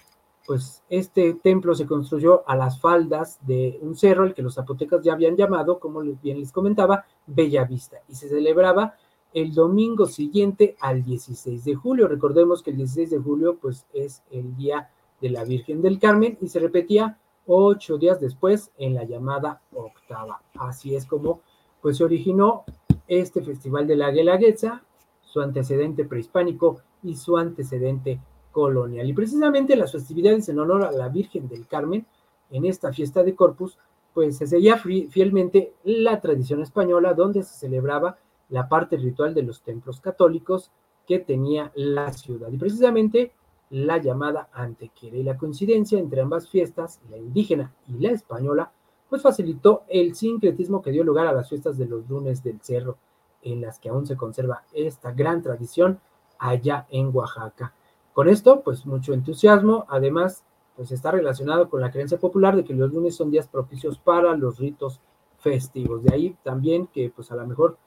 pues 0.47 0.83
este 0.89 1.35
templo 1.35 1.75
se 1.75 1.87
construyó 1.87 2.49
a 2.49 2.57
las 2.57 2.81
faldas 2.81 3.39
de 3.47 3.79
un 3.81 3.97
cerro, 3.97 4.25
el 4.25 4.35
que 4.35 4.43
los 4.43 4.55
zapotecas 4.55 5.03
ya 5.03 5.13
habían 5.13 5.37
llamado, 5.37 5.79
como 5.79 6.01
bien 6.01 6.41
les 6.41 6.53
comentaba, 6.53 7.05
Bella 7.27 7.65
Vista, 7.65 7.99
y 8.09 8.15
se 8.15 8.29
celebraba 8.29 8.97
el 9.35 9.55
domingo 9.55 10.07
siguiente 10.07 10.77
al 10.81 11.03
16 11.03 11.65
de 11.65 11.75
julio. 11.75 12.09
Recordemos 12.09 12.63
que 12.63 12.71
el 12.71 12.77
16 12.77 13.11
de 13.11 13.19
julio 13.19 13.57
pues 13.61 13.87
es 13.93 14.23
el 14.31 14.55
día 14.57 14.91
de 15.21 15.31
la 15.31 15.45
Virgen 15.45 15.81
del 15.81 15.99
Carmen 15.99 16.37
y 16.41 16.49
se 16.49 16.59
repetía 16.59 17.19
ocho 17.47 17.99
días 17.99 18.21
después 18.21 18.71
en 18.79 18.95
la 18.95 19.05
llamada 19.05 19.63
octava. 19.73 20.43
Así 20.55 20.95
es 20.95 21.07
como 21.07 21.41
pues 21.81 21.97
se 21.97 22.05
originó 22.05 22.65
este 23.09 23.43
festival 23.43 23.87
de 23.87 23.97
la 23.97 24.11
Guelaguetza, 24.11 24.83
su 25.23 25.41
antecedente 25.41 26.05
prehispánico 26.05 26.81
y 27.03 27.17
su 27.17 27.37
antecedente 27.37 28.21
colonial. 28.53 29.09
Y 29.09 29.13
precisamente 29.13 29.77
las 29.77 29.93
festividades 29.93 30.49
en 30.49 30.61
honor 30.61 30.85
a 30.85 30.93
la 30.93 31.09
Virgen 31.09 31.49
del 31.49 31.67
Carmen, 31.67 32.07
en 32.51 32.65
esta 32.67 32.93
fiesta 32.93 33.25
de 33.25 33.35
Corpus, 33.35 33.79
pues 34.15 34.37
se 34.37 34.47
seguía 34.47 34.77
fielmente 34.77 35.73
la 35.85 36.21
tradición 36.21 36.63
española 36.63 37.15
donde 37.15 37.43
se 37.43 37.59
celebraba 37.59 38.19
la 38.51 38.69
parte 38.69 38.97
ritual 38.97 39.35
de 39.35 39.43
los 39.43 39.63
templos 39.63 40.01
católicos 40.01 40.71
que 41.07 41.19
tenía 41.19 41.73
la 41.75 42.13
ciudad. 42.13 42.53
Y 42.53 42.59
precisamente 42.59 43.33
la 43.73 43.97
llamada 43.97 44.51
antequera 44.53 45.17
y 45.17 45.23
la 45.23 45.39
coincidencia 45.39 45.99
entre 45.99 46.21
ambas 46.21 46.47
fiestas, 46.49 47.01
la 47.11 47.17
indígena 47.17 47.73
y 47.89 47.95
la 47.95 48.11
española, 48.11 48.71
pues 49.09 49.23
facilitó 49.23 49.85
el 49.89 50.15
sincretismo 50.15 50.83
que 50.83 50.91
dio 50.91 51.03
lugar 51.03 51.27
a 51.27 51.33
las 51.33 51.49
fiestas 51.49 51.79
de 51.79 51.87
los 51.87 52.07
lunes 52.09 52.43
del 52.43 52.61
cerro, 52.61 52.99
en 53.41 53.63
las 53.63 53.79
que 53.79 53.89
aún 53.89 54.07
se 54.07 54.17
conserva 54.17 54.65
esta 54.75 55.13
gran 55.13 55.43
tradición 55.43 56.01
allá 56.39 56.87
en 56.91 57.11
Oaxaca. 57.17 57.73
Con 58.13 58.29
esto, 58.29 58.61
pues 58.61 58.85
mucho 58.85 59.15
entusiasmo, 59.15 59.87
además, 59.89 60.45
pues 60.77 60.93
está 60.93 61.11
relacionado 61.11 61.71
con 61.71 61.81
la 61.81 61.91
creencia 61.91 62.19
popular 62.19 62.55
de 62.55 62.65
que 62.65 62.75
los 62.75 62.93
lunes 62.93 63.17
son 63.17 63.31
días 63.31 63.49
propicios 63.49 63.99
para 63.99 64.37
los 64.37 64.59
ritos 64.59 65.01
festivos. 65.39 66.05
De 66.05 66.15
ahí 66.15 66.37
también 66.43 66.87
que 66.89 67.11
pues 67.11 67.33
a 67.33 67.37
lo 67.37 67.47
mejor 67.47 67.79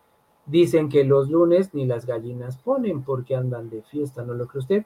Dicen 0.45 0.89
que 0.89 1.03
los 1.03 1.29
lunes 1.29 1.73
ni 1.73 1.87
las 1.87 2.05
gallinas 2.05 2.57
ponen 2.57 3.01
porque 3.01 3.35
andan 3.35 3.69
de 3.69 3.81
fiesta, 3.81 4.23
¿no 4.23 4.35
lo 4.35 4.45
cree 4.45 4.59
usted? 4.59 4.85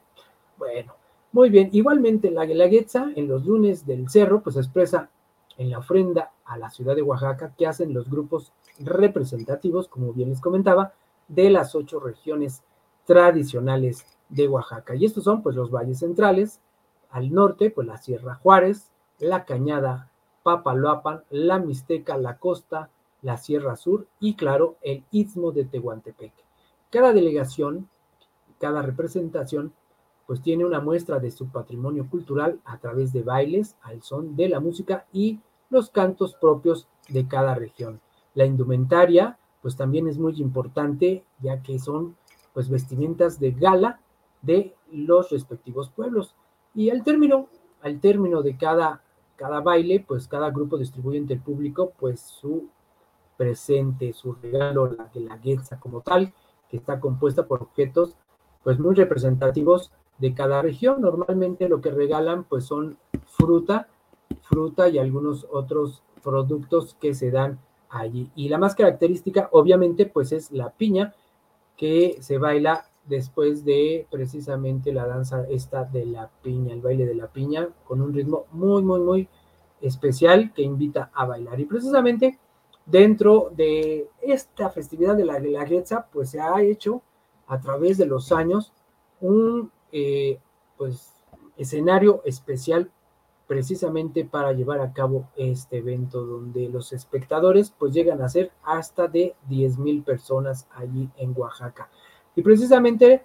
Bueno, 0.60 0.94
muy 1.32 1.50
bien. 1.50 1.70
Igualmente 1.72 2.30
la 2.32 2.46
guelaguetza 2.46 3.12
en 3.16 3.30
los 3.30 3.46
lunes 3.46 3.86
del 3.86 4.10
cerro 4.10 4.44
pues 4.44 4.58
expresa 4.58 5.10
en 5.58 5.70
la 5.70 5.80
ofrenda 5.80 6.34
a 6.44 6.58
la 6.58 6.70
ciudad 6.70 6.96
de 6.96 7.02
Oaxaca 7.02 7.54
que 7.58 7.66
hacen 7.66 7.94
los 7.94 8.10
grupos 8.10 8.52
representativos, 8.78 9.88
como 9.88 10.12
bien 10.12 10.30
les 10.30 10.42
comentaba, 10.42 10.94
de 11.30 11.50
las 11.50 11.76
ocho 11.76 12.02
regiones 12.02 12.62
tradicionales 13.06 14.06
de 14.28 14.50
Oaxaca. 14.50 14.96
Y 14.96 15.06
estos 15.06 15.24
son 15.24 15.42
pues 15.42 15.56
los 15.56 15.72
valles 15.72 16.00
centrales, 16.00 16.60
al 17.10 17.32
norte 17.32 17.72
pues 17.72 17.88
la 17.88 17.98
Sierra 17.98 18.36
Juárez, 18.36 18.92
la 19.18 19.46
Cañada 19.46 20.12
Papaloapan, 20.44 21.24
la 21.30 21.58
Mixteca, 21.60 22.18
la 22.18 22.38
Costa, 22.38 22.90
la 23.22 23.38
Sierra 23.38 23.78
Sur 23.78 24.08
y, 24.20 24.36
claro, 24.36 24.76
el 24.82 25.06
Istmo 25.12 25.52
de 25.52 25.64
Tehuantepec. 25.64 26.34
Cada 26.90 27.14
delegación, 27.14 27.90
cada 28.60 28.82
representación, 28.82 29.74
pues 30.30 30.44
tiene 30.44 30.64
una 30.64 30.80
muestra 30.80 31.18
de 31.18 31.32
su 31.32 31.48
patrimonio 31.48 32.08
cultural 32.08 32.60
a 32.64 32.78
través 32.78 33.12
de 33.12 33.24
bailes 33.24 33.76
al 33.82 34.04
son 34.04 34.36
de 34.36 34.48
la 34.48 34.60
música 34.60 35.08
y 35.12 35.40
los 35.72 35.90
cantos 35.90 36.36
propios 36.36 36.88
de 37.08 37.28
cada 37.28 37.56
región. 37.56 38.00
La 38.36 38.46
indumentaria, 38.46 39.40
pues 39.64 39.76
también 39.76 40.08
es 40.08 40.20
muy 40.20 40.40
importante, 40.40 41.24
ya 41.40 41.64
que 41.64 41.80
son 41.80 42.16
pues 42.54 42.70
vestimentas 42.70 43.40
de 43.40 43.54
gala 43.54 44.02
de 44.44 44.76
los 44.92 45.32
respectivos 45.32 45.90
pueblos. 45.90 46.36
Y 46.76 46.92
al 46.92 47.04
término, 47.04 47.48
al 47.82 48.00
término 48.00 48.44
de 48.44 48.56
cada, 48.56 49.02
cada 49.36 49.62
baile, 49.62 50.06
pues 50.08 50.28
cada 50.28 50.52
grupo 50.52 50.78
distribuye 50.78 51.18
entre 51.18 51.38
el 51.38 51.42
público 51.42 51.94
pues 51.98 52.22
su 52.22 52.70
presente, 53.36 54.14
su 54.14 54.34
regalo, 54.34 54.94
la 54.96 55.06
de 55.12 55.22
la 55.22 55.38
guetza 55.38 55.80
como 55.80 56.02
tal, 56.02 56.36
que 56.70 56.78
está 56.78 57.00
compuesta 57.00 57.48
por 57.48 57.64
objetos 57.64 58.16
pues 58.64 58.78
muy 58.78 58.94
representativos 58.94 59.92
de 60.20 60.34
cada 60.34 60.62
región. 60.62 61.02
Normalmente 61.02 61.68
lo 61.68 61.82
que 61.82 61.92
regalan 61.92 62.44
pues 62.44 62.66
son 62.66 62.98
fruta 63.26 63.88
fruta 64.42 64.90
y 64.90 64.98
algunos 64.98 65.48
otros 65.52 66.04
productos 66.24 66.96
que 67.00 67.14
se 67.14 67.32
dan 67.32 67.60
allí. 67.90 68.30
Y 68.36 68.50
la 68.50 68.58
más 68.58 68.76
característica, 68.76 69.50
obviamente, 69.52 70.06
pues 70.06 70.32
es 70.32 70.52
la 70.52 70.72
piña 70.72 71.14
que 71.78 72.18
se 72.22 72.38
baila 72.38 72.86
después 73.06 73.66
de 73.66 74.08
precisamente 74.12 74.92
la 74.92 75.08
danza 75.08 75.46
esta 75.50 75.84
de 75.86 76.06
la 76.06 76.30
piña, 76.42 76.74
el 76.74 76.82
baile 76.82 77.06
de 77.06 77.16
la 77.16 77.28
piña, 77.28 77.70
con 77.86 78.02
un 78.02 78.14
ritmo 78.14 78.46
muy, 78.52 78.84
muy, 78.84 79.00
muy 79.00 79.30
especial 79.82 80.54
que 80.54 80.62
invita 80.62 81.10
a 81.14 81.26
bailar. 81.26 81.60
Y 81.60 81.66
precisamente 81.66 82.38
dentro 82.86 83.52
de 83.56 84.10
esta 84.22 84.70
festividad 84.70 85.16
de 85.16 85.26
la 85.26 85.40
Guelaguetza, 85.40 86.08
pues 86.12 86.32
se 86.32 86.42
ha 86.42 86.62
hecho 86.62 87.02
a 87.48 87.60
través 87.60 87.98
de 87.98 88.06
los 88.06 88.32
años 88.32 88.74
un 89.22 89.72
eh, 89.92 90.40
pues, 90.78 91.14
escenario 91.58 92.22
especial 92.26 92.92
precisamente 93.48 94.26
para 94.26 94.54
llevar 94.54 94.80
a 94.80 94.94
cabo 94.94 95.28
este 95.36 95.78
evento 95.78 96.24
donde 96.24 96.70
los 96.70 96.94
espectadores 96.94 97.74
pues 97.78 97.94
llegan 97.94 98.22
a 98.22 98.30
ser 98.30 98.52
hasta 98.64 99.08
de 99.08 99.36
10 99.48 99.80
mil 99.80 100.04
personas 100.04 100.68
allí 100.76 101.10
en 101.18 101.34
Oaxaca. 101.36 101.90
Y 102.36 102.44
precisamente 102.44 103.24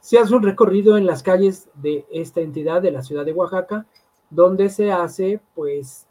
se 0.00 0.18
hace 0.18 0.34
un 0.34 0.42
recorrido 0.42 0.96
en 0.96 1.04
las 1.04 1.22
calles 1.22 1.68
de 1.74 2.06
esta 2.10 2.40
entidad 2.40 2.80
de 2.80 2.90
la 2.90 3.02
ciudad 3.02 3.26
de 3.26 3.34
Oaxaca, 3.34 3.84
donde 4.30 4.70
se 4.70 4.92
hace 4.92 5.40
pues 5.54 6.06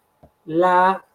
la 0.45 1.05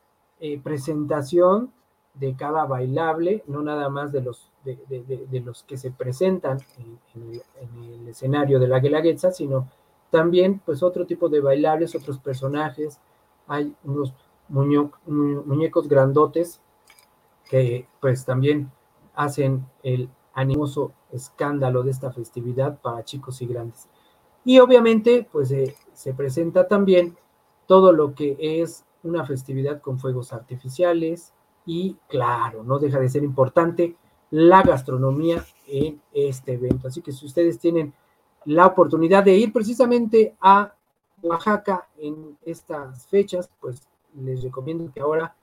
eh, 0.41 0.61
presentación 0.61 1.73
de 2.15 2.37
cada 2.37 2.65
bailable, 2.65 3.43
no 3.47 3.63
nada 3.63 3.89
más 3.89 4.13
de 4.13 4.23
los, 4.23 4.51
de, 4.65 5.43
los 5.45 5.65
que 5.65 5.77
se 5.77 5.91
presentan 5.91 6.59
en, 6.79 7.43
el, 7.95 8.09
escenario 8.09 8.61
de 8.61 8.69
la 8.69 8.79
Guelaguetza, 8.79 9.33
sino 9.33 9.69
también, 10.11 10.61
pues, 10.65 10.83
otro 10.83 11.07
tipo 11.07 11.29
de 11.29 11.41
bailables, 11.41 11.95
otros 11.95 12.19
personajes. 12.19 13.01
Hay 13.49 13.75
unos 13.83 14.15
muñecos 14.49 15.89
grandotes 15.89 16.61
que, 17.51 17.89
pues, 18.01 18.25
también 18.25 18.71
hacen 19.15 19.67
el 19.83 20.09
animoso 20.35 20.93
escándalo 21.11 21.83
de 21.83 21.91
esta 21.91 22.13
festividad 22.13 22.81
para 22.81 23.05
chicos 23.05 23.43
y 23.43 23.47
grandes. 23.47 23.89
Y 24.45 24.61
obviamente, 24.61 25.29
pues, 25.33 25.53
se 25.93 26.15
presenta 26.15 26.69
también 26.69 27.17
todo 27.67 27.93
lo 27.93 28.15
que 28.15 28.37
es 28.39 28.85
una 29.03 29.25
festividad 29.27 29.81
con 29.81 29.99
fuegos 29.99 30.33
artificiales 30.33 31.33
y, 31.67 31.97
claro, 32.09 32.63
no 32.63 32.79
deja 32.79 32.99
de 32.99 33.09
ser 33.09 33.25
importante 33.25 33.97
la 34.31 34.63
gastronomía 34.63 35.45
en 35.67 36.01
este 36.13 36.55
evento. 36.55 36.89
Así 36.89 37.01
que 37.03 37.13
si 37.13 37.25
ustedes 37.27 37.59
tienen 37.59 37.95
la 38.47 38.67
oportunidad 38.67 39.25
de 39.25 39.37
ir 39.37 39.53
precisamente 39.53 40.37
a 40.41 40.75
Oaxaca 41.23 41.89
en 41.97 42.37
estas 42.45 43.07
fechas, 43.07 43.51
pues 43.61 43.89
les 44.15 44.43
recomiendo 44.43 44.93
que 44.93 45.01
ahora 45.01 45.35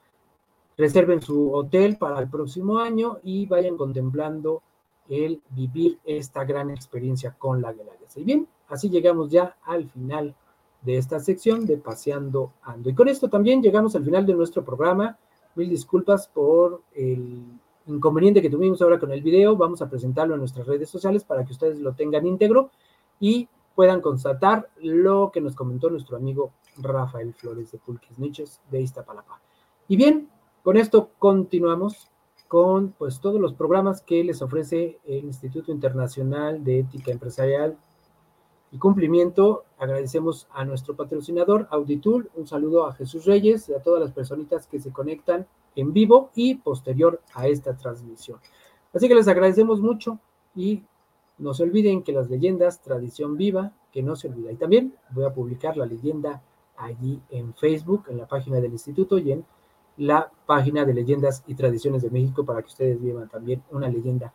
reserven 0.78 1.22
su 1.22 1.54
hotel 1.54 1.98
para 1.98 2.20
el 2.20 2.30
próximo 2.30 2.80
año 2.80 3.20
y 3.24 3.46
vayan 3.46 3.78
contemplando 3.78 4.62
el 5.10 5.42
vivir 5.50 6.00
esta 6.06 6.46
gran 6.46 6.70
experiencia 6.70 7.36
con 7.38 7.62
la 7.62 7.74
Guelaguetza. 7.74 8.20
Y 8.20 8.24
bien, 8.24 8.48
así 8.70 8.90
llegamos 8.90 9.30
ya 9.30 9.58
al 9.64 9.90
final 9.90 10.36
de 10.82 10.98
esta 10.98 11.20
sección 11.20 11.66
de 11.66 11.78
Paseando 11.78 12.54
Ando. 12.62 12.90
Y 12.90 12.96
con 12.96 13.08
esto 13.08 13.30
también 13.30 13.62
llegamos 13.62 13.96
al 13.96 14.04
final 14.04 14.26
de 14.26 14.34
nuestro 14.34 14.64
programa. 14.64 15.18
Mil 15.56 15.70
disculpas 15.70 16.28
por 16.28 16.82
el 16.94 17.44
inconveniente 17.88 18.42
que 18.42 18.50
tuvimos 18.50 18.82
ahora 18.82 19.00
con 19.00 19.12
el 19.12 19.22
video. 19.22 19.56
Vamos 19.56 19.82
a 19.82 19.90
presentarlo 19.90 20.36
en 20.36 20.40
nuestras 20.40 20.66
redes 20.66 20.90
sociales 20.90 21.24
para 21.24 21.46
que 21.46 21.52
ustedes 21.52 21.80
lo 21.80 21.94
tengan 21.94 22.26
íntegro 22.26 22.72
y 23.20 23.50
puedan 23.76 24.02
constatar 24.02 24.70
lo 24.82 25.32
que 25.32 25.42
nos 25.42 25.56
comentó 25.56 25.90
nuestro 25.90 26.18
amigo 26.18 26.52
Rafael 26.78 27.34
Flores 27.34 27.72
de 27.72 27.80
Pulques 27.80 28.18
Niches 28.18 28.62
de 28.70 28.82
Iztapalapa. 28.82 29.42
Y 29.88 29.98
bien, 29.98 30.30
con 30.64 30.78
esto 30.78 31.10
continuamos 31.20 32.10
con 32.48 32.92
pues 32.92 33.20
todos 33.20 33.40
los 33.40 33.54
programas 33.54 34.02
que 34.02 34.24
les 34.24 34.42
ofrece 34.42 35.00
el 35.06 35.26
Instituto 35.26 35.72
Internacional 35.72 36.64
de 36.64 36.80
Ética 36.80 37.12
Empresarial 37.12 37.78
y 38.72 38.78
Cumplimiento. 38.78 39.64
Agradecemos 39.82 40.48
a 40.52 40.64
nuestro 40.64 40.96
patrocinador 40.96 41.68
Auditul, 41.72 42.30
un 42.36 42.46
saludo 42.46 42.86
a 42.86 42.94
Jesús 42.94 43.26
Reyes 43.26 43.68
y 43.68 43.74
a 43.74 43.82
todas 43.82 44.00
las 44.00 44.12
personitas 44.12 44.68
que 44.68 44.80
se 44.80 44.92
conectan 44.92 45.48
en 45.76 45.92
vivo 45.92 46.30
y 46.36 46.54
posterior 46.54 47.20
a 47.34 47.48
esta 47.48 47.76
transmisión. 47.76 48.38
Así 48.94 49.08
que 49.08 49.16
les 49.16 49.28
agradecemos 49.28 49.82
mucho 49.82 50.20
y 50.56 50.84
no 51.40 51.56
se 51.56 51.64
olviden 51.64 52.04
que 52.04 52.12
las 52.12 52.30
leyendas, 52.30 52.84
tradición 52.84 53.38
viva, 53.38 53.72
que 53.92 54.04
no 54.04 54.16
se 54.16 54.28
olvida. 54.28 54.52
Y 54.52 54.58
también 54.58 54.94
voy 55.10 55.26
a 55.26 55.34
publicar 55.34 55.76
la 55.78 55.88
leyenda 55.88 56.44
allí 56.78 57.20
en 57.32 57.56
Facebook, 57.56 58.06
en 58.10 58.20
la 58.20 58.28
página 58.28 58.60
del 58.60 58.74
instituto 58.74 59.18
y 59.18 59.32
en 59.32 59.44
la 59.98 60.32
página 60.46 60.86
de 60.86 60.94
leyendas 60.94 61.44
y 61.48 61.56
tradiciones 61.56 62.04
de 62.04 62.12
México 62.12 62.46
para 62.46 62.62
que 62.62 62.68
ustedes 62.68 63.02
vivan 63.02 63.30
también 63.30 63.64
una 63.72 63.90
leyenda 63.90 64.32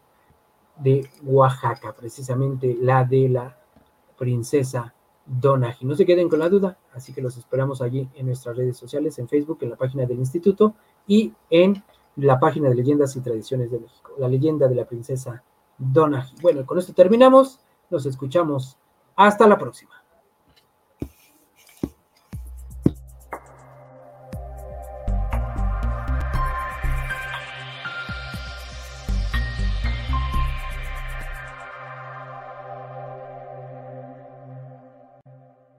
de 0.76 1.08
Oaxaca, 1.22 1.94
precisamente 1.96 2.76
la 2.80 3.04
de 3.04 3.28
la 3.28 3.56
princesa 4.18 4.92
Donaji. 5.26 5.84
No 5.84 5.94
se 5.94 6.06
queden 6.06 6.28
con 6.28 6.38
la 6.38 6.48
duda, 6.48 6.78
así 6.92 7.12
que 7.12 7.20
los 7.20 7.36
esperamos 7.36 7.82
allí 7.82 8.08
en 8.14 8.26
nuestras 8.26 8.56
redes 8.56 8.76
sociales, 8.76 9.18
en 9.18 9.28
Facebook, 9.28 9.58
en 9.62 9.70
la 9.70 9.76
página 9.76 10.06
del 10.06 10.18
instituto 10.18 10.74
y 11.06 11.32
en 11.50 11.82
la 12.16 12.38
página 12.38 12.68
de 12.68 12.76
leyendas 12.76 13.14
y 13.16 13.20
tradiciones 13.20 13.70
de 13.70 13.80
México, 13.80 14.12
la 14.18 14.28
leyenda 14.28 14.68
de 14.68 14.74
la 14.74 14.86
princesa 14.86 15.42
Donaghy. 15.78 16.36
Bueno, 16.40 16.64
con 16.64 16.78
esto 16.78 16.94
terminamos. 16.94 17.60
Nos 17.90 18.06
escuchamos. 18.06 18.78
Hasta 19.16 19.46
la 19.46 19.58
próxima. 19.58 20.05